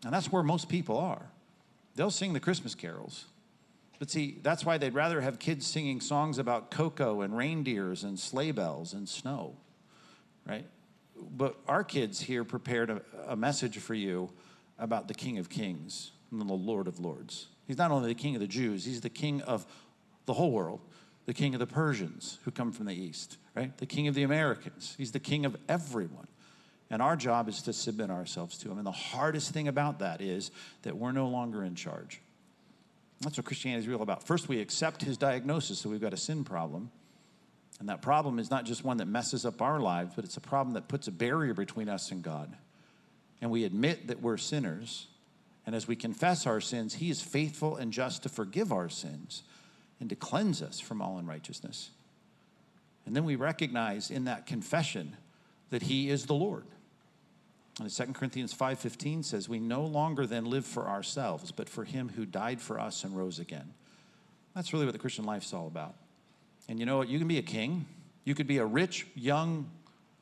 And 0.05 0.13
that's 0.13 0.31
where 0.31 0.43
most 0.43 0.69
people 0.69 0.97
are. 0.99 1.25
They'll 1.95 2.11
sing 2.11 2.33
the 2.33 2.39
Christmas 2.39 2.75
carols. 2.75 3.25
But 3.99 4.09
see, 4.09 4.39
that's 4.41 4.65
why 4.65 4.77
they'd 4.77 4.93
rather 4.93 5.21
have 5.21 5.39
kids 5.39 5.65
singing 5.65 6.01
songs 6.01 6.37
about 6.37 6.71
cocoa 6.71 7.21
and 7.21 7.35
reindeers 7.35 8.03
and 8.03 8.19
sleigh 8.19 8.51
bells 8.51 8.93
and 8.93 9.07
snow, 9.07 9.55
right? 10.45 10.65
But 11.15 11.55
our 11.67 11.83
kids 11.83 12.21
here 12.21 12.43
prepared 12.43 12.89
a, 12.89 13.01
a 13.27 13.35
message 13.35 13.77
for 13.77 13.93
you 13.93 14.29
about 14.77 15.07
the 15.07 15.13
King 15.13 15.37
of 15.37 15.49
Kings 15.49 16.11
and 16.31 16.41
the 16.41 16.53
Lord 16.53 16.87
of 16.87 16.99
Lords. 16.99 17.47
He's 17.67 17.77
not 17.77 17.91
only 17.91 18.09
the 18.09 18.19
King 18.19 18.35
of 18.35 18.41
the 18.41 18.47
Jews, 18.47 18.83
he's 18.83 19.01
the 19.01 19.09
King 19.09 19.41
of 19.43 19.65
the 20.25 20.33
whole 20.33 20.51
world, 20.51 20.81
the 21.25 21.33
King 21.33 21.53
of 21.53 21.59
the 21.59 21.67
Persians 21.67 22.39
who 22.43 22.51
come 22.51 22.71
from 22.71 22.87
the 22.87 22.93
East, 22.93 23.37
right? 23.55 23.77
The 23.77 23.85
King 23.85 24.07
of 24.07 24.15
the 24.15 24.23
Americans. 24.23 24.95
He's 24.97 25.11
the 25.11 25.19
King 25.19 25.45
of 25.45 25.55
everyone. 25.69 26.27
And 26.89 27.01
our 27.01 27.15
job 27.15 27.47
is 27.47 27.61
to 27.63 27.73
submit 27.73 28.11
ourselves 28.11 28.57
to 28.59 28.71
him. 28.71 28.77
And 28.77 28.85
the 28.85 28.91
hardest 28.91 29.51
thing 29.51 29.67
about 29.67 29.99
that 29.99 30.21
is 30.21 30.51
that 30.81 30.97
we're 30.97 31.11
no 31.11 31.27
longer 31.27 31.63
in 31.63 31.75
charge. 31.75 32.21
That's 33.23 33.37
what 33.37 33.45
Christianity 33.45 33.83
is 33.83 33.87
real 33.87 34.01
about. 34.01 34.23
First, 34.23 34.47
we 34.47 34.59
accept 34.59 35.01
his 35.01 35.17
diagnosis 35.17 35.81
that 35.81 35.89
we've 35.89 36.01
got 36.01 36.13
a 36.13 36.17
sin 36.17 36.43
problem. 36.43 36.91
And 37.79 37.89
that 37.89 38.01
problem 38.01 38.39
is 38.39 38.51
not 38.51 38.65
just 38.65 38.83
one 38.83 38.97
that 38.97 39.07
messes 39.07 39.45
up 39.45 39.61
our 39.61 39.79
lives, 39.79 40.13
but 40.15 40.25
it's 40.25 40.37
a 40.37 40.41
problem 40.41 40.73
that 40.75 40.87
puts 40.87 41.07
a 41.07 41.11
barrier 41.11 41.53
between 41.53 41.89
us 41.89 42.11
and 42.11 42.21
God. 42.21 42.55
And 43.41 43.51
we 43.51 43.65
admit 43.65 44.07
that 44.07 44.21
we're 44.21 44.37
sinners. 44.37 45.07
And 45.65 45.75
as 45.75 45.87
we 45.87 45.95
confess 45.95 46.45
our 46.45 46.61
sins, 46.61 46.93
he 46.93 47.09
is 47.09 47.21
faithful 47.21 47.77
and 47.77 47.91
just 47.91 48.23
to 48.23 48.29
forgive 48.29 48.71
our 48.71 48.89
sins 48.89 49.43
and 49.99 50.09
to 50.09 50.15
cleanse 50.15 50.61
us 50.61 50.79
from 50.79 51.01
all 51.01 51.17
unrighteousness. 51.17 51.89
And 53.05 53.15
then 53.15 53.25
we 53.25 53.35
recognize 53.35 54.11
in 54.11 54.25
that 54.25 54.45
confession 54.45 55.17
that 55.69 55.83
he 55.83 56.09
is 56.09 56.25
the 56.25 56.35
Lord. 56.35 56.65
And 57.79 57.91
2 57.91 58.13
Corinthians 58.13 58.53
5:15 58.53 59.23
says, 59.23 59.49
"We 59.49 59.59
no 59.59 59.85
longer 59.85 60.27
then 60.27 60.45
live 60.45 60.65
for 60.65 60.87
ourselves, 60.87 61.51
but 61.51 61.67
for 61.67 61.85
him 61.85 62.09
who 62.09 62.25
died 62.25 62.61
for 62.61 62.79
us 62.79 63.03
and 63.03 63.15
rose 63.15 63.39
again." 63.39 63.73
That's 64.53 64.73
really 64.73 64.85
what 64.85 64.91
the 64.91 64.99
Christian 64.99 65.25
life's 65.25 65.53
all 65.53 65.67
about. 65.67 65.95
And 66.67 66.79
you 66.79 66.85
know 66.85 66.97
what? 66.97 67.09
You 67.09 67.17
can 67.17 67.27
be 67.27 67.39
a 67.39 67.43
king. 67.43 67.87
You 68.25 68.35
could 68.35 68.47
be 68.47 68.59
a 68.59 68.65
rich 68.65 69.07
young 69.15 69.69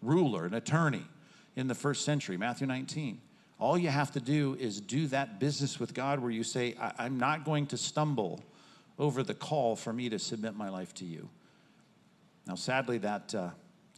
ruler, 0.01 0.45
an 0.45 0.53
attorney 0.53 1.05
in 1.55 1.67
the 1.67 1.75
first 1.75 2.05
century, 2.05 2.37
Matthew 2.37 2.65
19. 2.65 3.21
All 3.59 3.77
you 3.77 3.89
have 3.89 4.11
to 4.13 4.19
do 4.19 4.55
is 4.59 4.81
do 4.81 5.05
that 5.07 5.39
business 5.39 5.79
with 5.79 5.93
God 5.93 6.19
where 6.19 6.31
you 6.31 6.43
say, 6.43 6.75
I- 6.79 7.05
am 7.05 7.19
not 7.19 7.45
going 7.45 7.67
to 7.67 7.77
stumble 7.77 8.43
over 8.97 9.21
the 9.21 9.35
call 9.35 9.75
for 9.75 9.93
me 9.93 10.09
to 10.09 10.17
submit 10.17 10.55
my 10.55 10.69
life 10.69 10.93
to 10.95 11.05
you. 11.05 11.29
Now, 12.47 12.55
sadly, 12.55 12.97
that 12.99 13.35
uh, 13.35 13.49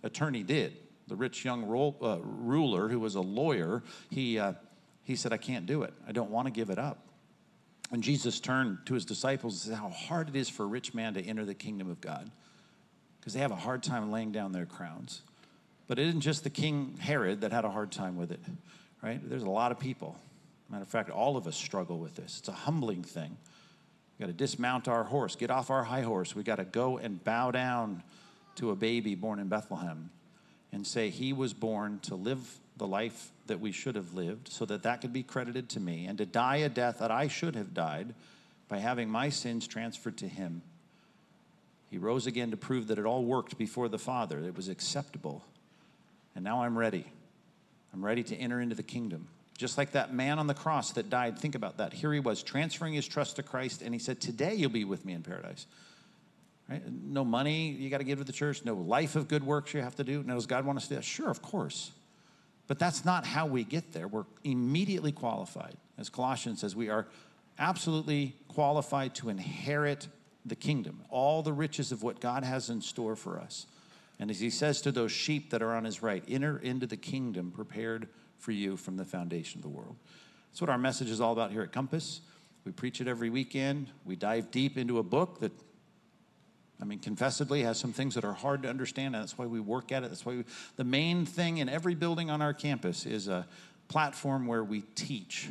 attorney 0.02 0.44
did 0.44 0.78
the 1.08 1.16
rich 1.16 1.44
young 1.44 1.64
uh, 1.64 2.18
ruler 2.22 2.88
who 2.88 3.00
was 3.00 3.16
a 3.16 3.22
lawyer, 3.22 3.84
he, 4.10 4.40
uh, 4.40 4.54
he 5.04 5.16
said, 5.16 5.34
I 5.34 5.38
can't 5.38 5.66
do 5.66 5.84
it. 5.84 5.94
I 6.08 6.12
don't 6.12 6.30
want 6.30 6.48
to 6.48 6.52
give 6.52 6.70
it 6.70 6.80
up. 6.80 7.08
And 7.92 8.02
Jesus 8.02 8.40
turned 8.40 8.80
to 8.86 8.94
his 8.94 9.06
disciples 9.06 9.54
and 9.54 9.74
said, 9.74 9.82
How 9.82 9.90
hard 9.90 10.30
it 10.30 10.36
is 10.36 10.50
for 10.50 10.64
a 10.64 10.68
rich 10.68 10.94
man 10.94 11.14
to 11.14 11.22
enter 11.22 11.46
the 11.46 11.54
kingdom 11.54 11.90
of 11.90 12.02
God 12.02 12.32
because 13.20 13.34
they 13.34 13.40
have 13.40 13.52
a 13.52 13.56
hard 13.56 13.84
time 13.84 14.12
laying 14.12 14.32
down 14.32 14.52
their 14.52 14.66
crowns. 14.66 15.22
But 15.88 16.00
it 16.00 16.08
isn't 16.08 16.22
just 16.22 16.44
the 16.44 16.50
King 16.50 16.98
Herod 17.00 17.42
that 17.42 17.52
had 17.52 17.66
a 17.66 17.70
hard 17.70 17.92
time 17.92 18.18
with 18.18 18.32
it, 18.32 18.40
right? 19.02 19.20
There's 19.30 19.44
a 19.44 19.50
lot 19.50 19.72
of 19.72 19.80
people. 19.80 20.18
Matter 20.70 20.84
of 20.84 20.90
fact, 20.90 21.10
all 21.10 21.38
of 21.38 21.46
us 21.46 21.56
struggle 21.56 22.00
with 22.00 22.16
this. 22.16 22.40
It's 22.40 22.48
a 22.48 22.54
humbling 22.54 23.04
thing. 23.04 23.38
We 24.18 24.24
got 24.26 24.28
to 24.28 24.34
dismount 24.34 24.88
our 24.88 25.04
horse, 25.04 25.36
get 25.36 25.52
off 25.52 25.70
our 25.70 25.84
high 25.84 26.02
horse. 26.02 26.36
We 26.36 26.44
got 26.44 26.56
to 26.56 26.66
go 26.66 26.98
and 26.98 27.24
bow 27.24 27.52
down 27.52 28.02
to 28.56 28.72
a 28.72 28.76
baby 28.76 29.16
born 29.16 29.40
in 29.40 29.50
Bethlehem 29.50 30.10
and 30.74 30.86
say 30.86 31.10
he 31.10 31.32
was 31.32 31.54
born 31.54 32.00
to 32.02 32.16
live 32.16 32.60
the 32.78 32.88
life 32.88 33.30
that 33.46 33.60
we 33.60 33.72
should 33.72 33.96
have 33.96 34.14
lived 34.14 34.50
so 34.50 34.66
that 34.66 34.84
that 34.84 35.02
could 35.02 35.14
be 35.14 35.24
credited 35.24 35.70
to 35.70 35.80
me 35.80 36.08
and 36.08 36.18
to 36.18 36.26
die 36.26 36.58
a 36.58 36.70
death 36.70 37.00
that 37.00 37.12
I 37.12 37.28
should 37.28 37.56
have 37.56 37.74
died 37.74 38.14
by 38.68 38.80
having 38.80 39.08
my 39.08 39.30
sins 39.30 39.68
transferred 39.68 40.18
to 40.18 40.28
him. 40.28 40.64
He 41.92 42.00
rose 42.00 42.26
again 42.26 42.50
to 42.52 42.58
prove 42.58 42.88
that 42.88 42.98
it 42.98 43.06
all 43.06 43.24
worked 43.24 43.58
before 43.58 43.88
the 43.88 44.00
Father, 44.00 44.40
it 44.40 44.56
was 44.58 44.68
acceptable. 44.68 45.46
And 46.36 46.44
now 46.44 46.64
I'm 46.64 46.76
ready. 46.76 47.06
I'm 47.94 48.04
ready 48.04 48.24
to 48.24 48.36
enter 48.36 48.60
into 48.60 48.74
the 48.74 48.82
kingdom. 48.82 49.28
Just 49.56 49.78
like 49.78 49.92
that 49.92 50.12
man 50.12 50.40
on 50.40 50.48
the 50.48 50.56
cross 50.56 50.94
that 50.94 51.12
died, 51.12 51.38
think 51.38 51.54
about 51.54 51.78
that. 51.78 51.94
Here 51.94 52.12
he 52.12 52.20
was 52.20 52.42
transferring 52.42 52.96
his 52.96 53.08
trust 53.08 53.36
to 53.36 53.44
Christ, 53.44 53.84
and 53.84 53.94
he 53.94 54.00
said, 54.00 54.20
Today 54.20 54.56
you'll 54.56 54.72
be 54.72 54.84
with 54.84 55.06
me 55.06 55.14
in 55.14 55.22
paradise. 55.22 55.68
Right? 56.70 56.82
No 56.92 57.26
money 57.26 57.72
you 57.72 57.90
got 57.90 57.98
to 57.98 58.04
give 58.04 58.20
to 58.20 58.24
the 58.24 58.32
church, 58.32 58.64
no 58.64 58.74
life 58.74 59.16
of 59.16 59.28
good 59.28 59.44
works 59.44 59.74
you 59.74 59.82
have 59.82 59.96
to 59.96 60.04
do. 60.04 60.24
Now, 60.24 60.36
does 60.36 60.46
God 60.46 60.66
want 60.66 60.78
us 60.78 60.84
to 60.84 60.90
do 60.90 60.96
that? 60.96 61.04
Sure, 61.04 61.30
of 61.30 61.42
course. 61.42 61.92
But 62.68 62.80
that's 62.80 63.04
not 63.04 63.26
how 63.26 63.46
we 63.46 63.64
get 63.64 63.92
there. 63.92 64.08
We're 64.08 64.26
immediately 64.44 65.12
qualified. 65.12 65.76
As 65.98 66.10
Colossians 66.10 66.62
says, 66.62 66.76
we 66.76 66.90
are 66.90 67.08
absolutely 67.60 68.36
qualified 68.48 69.14
to 69.16 69.30
inherit 69.30 70.08
the 70.46 70.56
kingdom, 70.56 71.02
all 71.10 71.44
the 71.44 71.54
riches 71.54 71.92
of 71.92 72.04
what 72.04 72.20
God 72.20 72.44
has 72.44 72.70
in 72.70 72.82
store 72.82 73.16
for 73.16 73.40
us. 73.40 73.68
And 74.20 74.30
as 74.32 74.40
he 74.40 74.50
says 74.50 74.82
to 74.82 74.92
those 74.92 75.12
sheep 75.12 75.50
that 75.52 75.62
are 75.62 75.74
on 75.74 75.84
his 75.84 76.02
right, 76.02 76.24
enter 76.28 76.58
into 76.58 76.88
the 76.88 76.98
kingdom 76.98 77.52
prepared 77.52 78.08
for 78.38 78.52
you 78.52 78.78
from 78.78 78.98
the 78.98 79.06
foundation 79.06 79.60
of 79.60 79.64
the 79.64 79.70
world. 79.70 79.96
That's 80.50 80.62
what 80.62 80.70
our 80.70 80.78
message 80.78 81.10
is 81.10 81.20
all 81.20 81.34
about 81.34 81.52
here 81.52 81.62
at 81.62 81.72
Compass. 81.72 82.22
We 82.66 82.72
preach 82.72 83.02
it 83.02 83.08
every 83.08 83.30
weekend. 83.30 83.90
We 84.06 84.16
dive 84.16 84.52
deep 84.52 84.78
into 84.78 85.00
a 85.00 85.04
book 85.04 85.40
that, 85.40 85.52
I 86.84 86.86
mean, 86.86 87.00
confessedly 87.00 87.62
has 87.62 87.80
some 87.80 87.94
things 87.94 88.16
that 88.16 88.26
are 88.26 88.34
hard 88.34 88.64
to 88.64 88.70
understand, 88.70 89.16
and 89.16 89.24
that's 89.24 89.38
why 89.38 89.46
we 89.46 89.62
work 89.62 89.94
at 89.94 90.04
it. 90.04 90.10
That's 90.10 90.26
why 90.26 90.36
we, 90.36 90.44
the 90.76 90.84
main 90.84 91.26
thing 91.26 91.60
in 91.60 91.70
every 91.70 91.96
building 91.96 92.30
on 92.30 92.42
our 92.42 92.54
campus 92.54 93.06
is 93.06 93.30
a 93.30 93.48
platform 93.88 94.48
where 94.48 94.66
we 94.66 94.82
teach, 94.94 95.48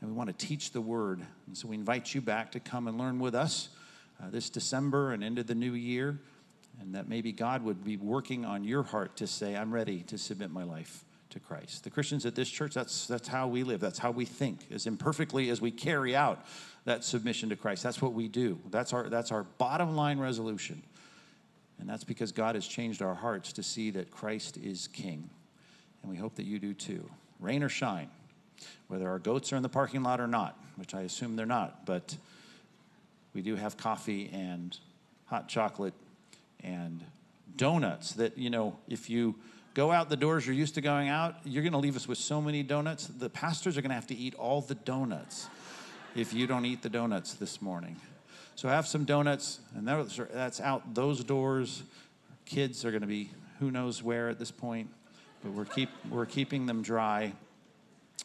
and 0.00 0.08
we 0.08 0.16
want 0.16 0.28
to 0.28 0.46
teach 0.46 0.70
the 0.70 0.80
word. 0.80 1.20
And 1.48 1.58
so 1.58 1.66
we 1.66 1.74
invite 1.74 2.14
you 2.14 2.20
back 2.20 2.52
to 2.52 2.60
come 2.60 2.86
and 2.86 2.96
learn 2.96 3.18
with 3.18 3.34
us 3.34 3.70
uh, 4.22 4.30
this 4.30 4.50
December 4.50 5.10
and 5.10 5.24
into 5.24 5.42
the 5.42 5.56
new 5.56 5.72
year, 5.72 6.16
and 6.80 6.94
that 6.94 7.08
maybe 7.08 7.32
God 7.32 7.64
would 7.64 7.82
be 7.82 7.96
working 7.96 8.44
on 8.44 8.62
your 8.62 8.84
heart 8.84 9.16
to 9.16 9.26
say, 9.26 9.56
I'm 9.56 9.74
ready 9.74 10.04
to 10.04 10.16
submit 10.16 10.52
my 10.52 10.62
life 10.62 11.04
to 11.30 11.40
Christ. 11.40 11.84
The 11.84 11.90
Christians 11.90 12.26
at 12.26 12.34
this 12.34 12.48
church, 12.48 12.74
that's, 12.74 13.06
that's 13.06 13.28
how 13.28 13.48
we 13.48 13.62
live. 13.62 13.80
That's 13.80 13.98
how 13.98 14.10
we 14.10 14.24
think, 14.24 14.66
as 14.70 14.86
imperfectly 14.86 15.50
as 15.50 15.60
we 15.60 15.70
carry 15.70 16.16
out 16.16 16.44
that 16.84 17.04
submission 17.04 17.50
to 17.50 17.56
Christ. 17.56 17.82
That's 17.82 18.00
what 18.00 18.14
we 18.14 18.28
do. 18.28 18.58
That's 18.70 18.92
our, 18.92 19.08
that's 19.08 19.30
our 19.30 19.44
bottom 19.44 19.94
line 19.96 20.18
resolution. 20.18 20.82
And 21.78 21.88
that's 21.88 22.04
because 22.04 22.32
God 22.32 22.54
has 22.54 22.66
changed 22.66 23.02
our 23.02 23.14
hearts 23.14 23.52
to 23.54 23.62
see 23.62 23.90
that 23.90 24.10
Christ 24.10 24.56
is 24.56 24.88
King. 24.88 25.30
And 26.02 26.10
we 26.10 26.16
hope 26.16 26.34
that 26.36 26.44
you 26.44 26.58
do 26.58 26.74
too. 26.74 27.08
Rain 27.40 27.62
or 27.62 27.68
shine, 27.68 28.08
whether 28.88 29.08
our 29.08 29.18
goats 29.18 29.52
are 29.52 29.56
in 29.56 29.62
the 29.62 29.68
parking 29.68 30.02
lot 30.02 30.20
or 30.20 30.26
not, 30.26 30.58
which 30.76 30.94
I 30.94 31.02
assume 31.02 31.36
they're 31.36 31.46
not, 31.46 31.86
but 31.86 32.16
we 33.32 33.42
do 33.42 33.54
have 33.54 33.76
coffee 33.76 34.30
and 34.32 34.76
hot 35.26 35.48
chocolate 35.48 35.94
and 36.64 37.04
donuts 37.56 38.12
that, 38.14 38.36
you 38.38 38.50
know, 38.50 38.76
if 38.88 39.08
you 39.10 39.36
go 39.74 39.92
out 39.92 40.08
the 40.08 40.16
doors 40.16 40.46
you're 40.46 40.54
used 40.54 40.74
to 40.74 40.80
going 40.80 41.08
out, 41.08 41.36
you're 41.44 41.62
going 41.62 41.72
to 41.72 41.78
leave 41.78 41.96
us 41.96 42.08
with 42.08 42.18
so 42.18 42.40
many 42.40 42.62
donuts. 42.62 43.06
The 43.06 43.30
pastors 43.30 43.76
are 43.76 43.82
going 43.82 43.90
to 43.90 43.94
have 43.94 44.06
to 44.08 44.16
eat 44.16 44.34
all 44.34 44.60
the 44.60 44.74
donuts 44.74 45.48
if 46.14 46.32
you 46.32 46.46
don't 46.46 46.64
eat 46.64 46.82
the 46.82 46.88
donuts 46.88 47.34
this 47.34 47.62
morning. 47.62 47.96
So 48.54 48.68
have 48.68 48.86
some 48.88 49.04
donuts, 49.04 49.60
and 49.76 49.86
that's 49.86 50.60
out 50.60 50.94
those 50.94 51.22
doors. 51.22 51.84
Kids 52.44 52.84
are 52.84 52.90
going 52.90 53.02
to 53.02 53.06
be 53.06 53.30
who 53.60 53.70
knows 53.70 54.02
where 54.02 54.28
at 54.28 54.38
this 54.38 54.50
point, 54.50 54.88
but 55.42 55.52
we're, 55.52 55.64
keep, 55.64 55.90
we're 56.10 56.26
keeping 56.26 56.66
them 56.66 56.82
dry. 56.82 57.32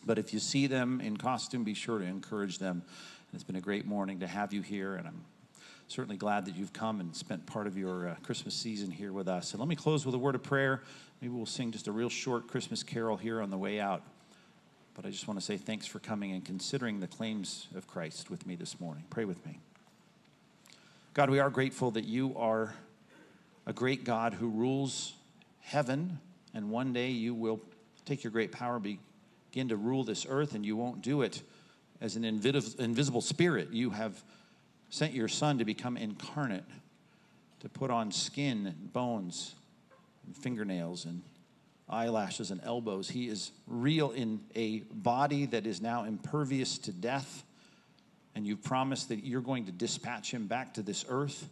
But 0.06 0.18
if 0.18 0.34
you 0.34 0.40
see 0.40 0.68
them 0.68 1.02
in 1.02 1.18
costume, 1.18 1.64
be 1.64 1.74
sure 1.74 2.00
to 2.00 2.06
encourage 2.06 2.58
them. 2.58 2.84
It's 3.34 3.44
been 3.44 3.56
a 3.56 3.62
great 3.62 3.86
morning 3.86 4.20
to 4.20 4.28
have 4.28 4.54
you 4.54 4.62
here, 4.62 4.96
and 4.96 5.08
I'm 5.08 5.24
certainly 5.88 6.18
glad 6.18 6.46
that 6.46 6.56
you've 6.56 6.74
come 6.74 7.00
and 7.00 7.16
spent 7.16 7.46
part 7.46 7.68
of 7.68 7.78
your 7.78 8.10
uh, 8.10 8.16
Christmas 8.24 8.56
season 8.56 8.90
here 8.90 9.13
with 9.13 9.28
us. 9.28 9.52
And 9.52 9.60
let 9.60 9.70
me 9.70 9.75
close 9.75 10.06
with 10.06 10.16
a 10.16 10.18
word 10.18 10.36
of 10.36 10.44
prayer. 10.44 10.82
Maybe 11.22 11.34
we'll 11.34 11.46
sing 11.46 11.72
just 11.72 11.88
a 11.88 11.92
real 11.92 12.10
short 12.10 12.48
Christmas 12.48 12.84
carol 12.84 13.18
here 13.18 13.42
on 13.42 13.50
the 13.50 13.58
way 13.58 13.80
out. 13.80 14.02
But 14.96 15.06
I 15.06 15.10
just 15.10 15.28
want 15.28 15.40
to 15.40 15.46
say 15.46 15.58
thanks 15.58 15.86
for 15.88 16.00
coming 16.00 16.32
and 16.32 16.46
considering 16.46 17.00
the 17.00 17.08
claims 17.08 17.68
of 17.75 17.88
Christ 17.88 18.30
with 18.30 18.46
me 18.46 18.56
this 18.56 18.80
morning. 18.80 19.04
Pray 19.10 19.25
with 19.25 19.44
me. 19.46 19.60
God, 21.13 21.30
we 21.30 21.40
are 21.40 21.50
grateful 21.50 21.92
that 21.92 22.06
you 22.06 22.36
are 22.38 22.74
a 23.66 23.74
great 23.74 24.04
God 24.04 24.34
who 24.34 24.50
rules 24.50 25.13
heaven, 25.62 26.20
and 26.54 26.70
one 26.70 26.94
day 26.94 27.10
you 27.10 27.34
will 27.34 27.62
take 28.06 28.24
your 28.24 28.32
great 28.32 28.52
power, 28.52 28.80
begin 28.80 29.70
to 29.70 29.78
rule 29.78 30.04
this 30.04 30.25
earth, 30.28 30.56
and 30.56 30.66
you 30.66 30.75
won't 30.75 31.02
do 31.02 31.22
it 31.22 31.42
as 32.02 32.16
an 32.16 32.25
invisible 32.25 33.22
spirit. 33.22 33.72
You 33.72 33.92
have 33.92 34.22
sent 34.94 35.12
your 35.12 35.28
Son 35.28 35.58
to 35.58 35.66
become 35.66 35.98
incarnate, 35.98 36.66
to 37.62 37.68
put 37.68 37.90
on 37.90 38.12
skin 38.12 38.68
and 38.68 38.94
bones 38.94 39.56
and 40.28 40.38
fingernails 40.38 41.06
and 41.06 41.24
eyelashes 41.90 42.52
and 42.52 42.62
elbows. 42.64 43.10
He 43.10 43.28
is 43.28 43.52
real 43.66 44.12
in 44.12 44.40
a 44.54 44.82
body 44.92 45.48
that 45.48 45.66
is 45.66 45.82
now 45.82 46.04
impervious 46.04 46.78
to 46.78 46.92
death. 46.92 47.44
And 48.36 48.46
you've 48.46 48.64
promised 48.64 49.10
that 49.10 49.26
you're 49.26 49.42
going 49.42 49.66
to 49.66 49.72
dispatch 49.72 50.30
him 50.30 50.46
back 50.46 50.76
to 50.76 50.84
this 50.84 51.06
earth. 51.10 51.50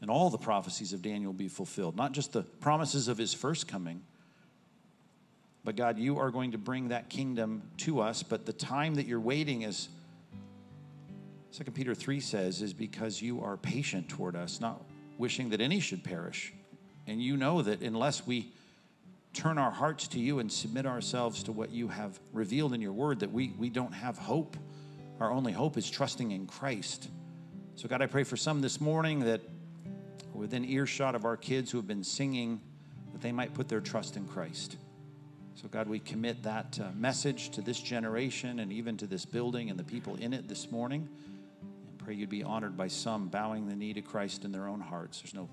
And 0.00 0.10
all 0.10 0.30
the 0.30 0.38
prophecies 0.38 0.94
of 0.94 1.02
Daniel 1.02 1.32
will 1.32 1.38
be 1.38 1.48
fulfilled, 1.48 1.94
not 1.94 2.12
just 2.12 2.32
the 2.32 2.42
promises 2.42 3.06
of 3.06 3.18
his 3.18 3.34
first 3.34 3.68
coming. 3.68 4.00
But 5.62 5.76
God, 5.76 5.98
you 5.98 6.18
are 6.20 6.30
going 6.30 6.52
to 6.52 6.58
bring 6.58 6.88
that 6.88 7.10
kingdom 7.10 7.64
to 7.78 8.00
us. 8.00 8.22
But 8.22 8.46
the 8.46 8.54
time 8.54 8.94
that 8.94 9.04
you're 9.04 9.20
waiting, 9.20 9.62
as 9.62 9.88
2 11.52 11.64
Peter 11.72 11.94
3 11.94 12.18
says, 12.18 12.62
is 12.62 12.72
because 12.72 13.20
you 13.20 13.42
are 13.42 13.58
patient 13.58 14.08
toward 14.08 14.34
us, 14.34 14.58
not 14.58 14.82
wishing 15.18 15.50
that 15.50 15.60
any 15.60 15.80
should 15.80 16.02
perish, 16.02 16.52
and 17.06 17.22
you 17.22 17.36
know 17.36 17.60
that 17.60 17.82
unless 17.82 18.26
we 18.26 18.52
turn 19.34 19.58
our 19.58 19.70
hearts 19.70 20.08
to 20.08 20.18
you 20.18 20.38
and 20.38 20.50
submit 20.50 20.86
ourselves 20.86 21.42
to 21.42 21.52
what 21.52 21.70
you 21.70 21.88
have 21.88 22.18
revealed 22.32 22.72
in 22.72 22.80
your 22.80 22.92
word, 22.92 23.20
that 23.20 23.30
we, 23.30 23.54
we 23.58 23.68
don't 23.68 23.92
have 23.92 24.16
hope. 24.16 24.56
Our 25.20 25.30
only 25.30 25.52
hope 25.52 25.76
is 25.76 25.90
trusting 25.90 26.30
in 26.30 26.46
Christ. 26.46 27.08
So, 27.74 27.86
God, 27.86 28.00
I 28.00 28.06
pray 28.06 28.24
for 28.24 28.36
some 28.36 28.60
this 28.60 28.80
morning 28.80 29.20
that 29.20 29.42
within 30.32 30.64
earshot 30.64 31.14
of 31.14 31.24
our 31.24 31.36
kids 31.36 31.70
who 31.70 31.78
have 31.78 31.86
been 31.86 32.04
singing, 32.04 32.60
that 33.12 33.20
they 33.20 33.32
might 33.32 33.52
put 33.52 33.68
their 33.68 33.80
trust 33.80 34.16
in 34.16 34.26
Christ. 34.26 34.76
So, 35.54 35.68
God, 35.68 35.86
we 35.86 35.98
commit 35.98 36.42
that 36.44 36.78
uh, 36.82 36.90
message 36.94 37.50
to 37.50 37.60
this 37.60 37.78
generation 37.78 38.60
and 38.60 38.72
even 38.72 38.96
to 38.98 39.06
this 39.06 39.26
building 39.26 39.68
and 39.68 39.78
the 39.78 39.84
people 39.84 40.16
in 40.16 40.32
it 40.32 40.48
this 40.48 40.70
morning. 40.70 41.08
Pray 42.04 42.14
you'd 42.14 42.28
be 42.28 42.42
honored 42.42 42.76
by 42.76 42.88
some 42.88 43.28
bowing 43.28 43.68
the 43.68 43.76
knee 43.76 43.92
to 43.92 44.02
Christ 44.02 44.44
in 44.44 44.52
their 44.52 44.66
own 44.66 44.80
hearts. 44.80 45.20
There's 45.20 45.34
no 45.34 45.48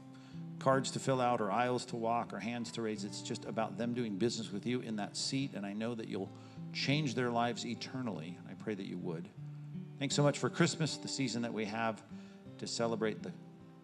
cards 0.60 0.92
to 0.92 1.00
fill 1.00 1.22
out 1.22 1.42
or 1.42 1.52
aisles 1.52 1.86
to 1.86 1.96
walk 1.96 2.34
or 2.34 2.40
hands 2.40 2.72
to 2.74 2.82
raise. 2.82 3.04
It's 3.04 3.22
just 3.22 3.46
about 3.46 3.78
them 3.78 3.94
doing 3.94 4.18
business 4.18 4.52
with 4.52 4.66
you 4.66 4.82
in 4.82 4.96
that 4.98 5.16
seat. 5.16 5.54
And 5.54 5.66
I 5.66 5.74
know 5.74 5.96
that 5.96 6.08
you'll 6.08 6.32
change 6.74 7.16
their 7.16 7.30
lives 7.30 7.66
eternally. 7.66 8.38
I 8.50 8.54
pray 8.54 8.76
that 8.76 8.86
you 8.86 8.98
would. 8.98 9.30
Thanks 10.00 10.16
so 10.16 10.24
much 10.24 10.38
for 10.38 10.50
Christmas, 10.50 10.98
the 10.98 11.08
season 11.08 11.42
that 11.44 11.54
we 11.54 11.66
have 11.66 12.02
to 12.58 12.68
celebrate 12.68 13.22
the 13.22 13.32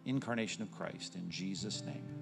incarnation 0.06 0.62
of 0.64 0.72
Christ. 0.72 1.16
In 1.16 1.30
Jesus' 1.30 1.84
name. 1.84 2.16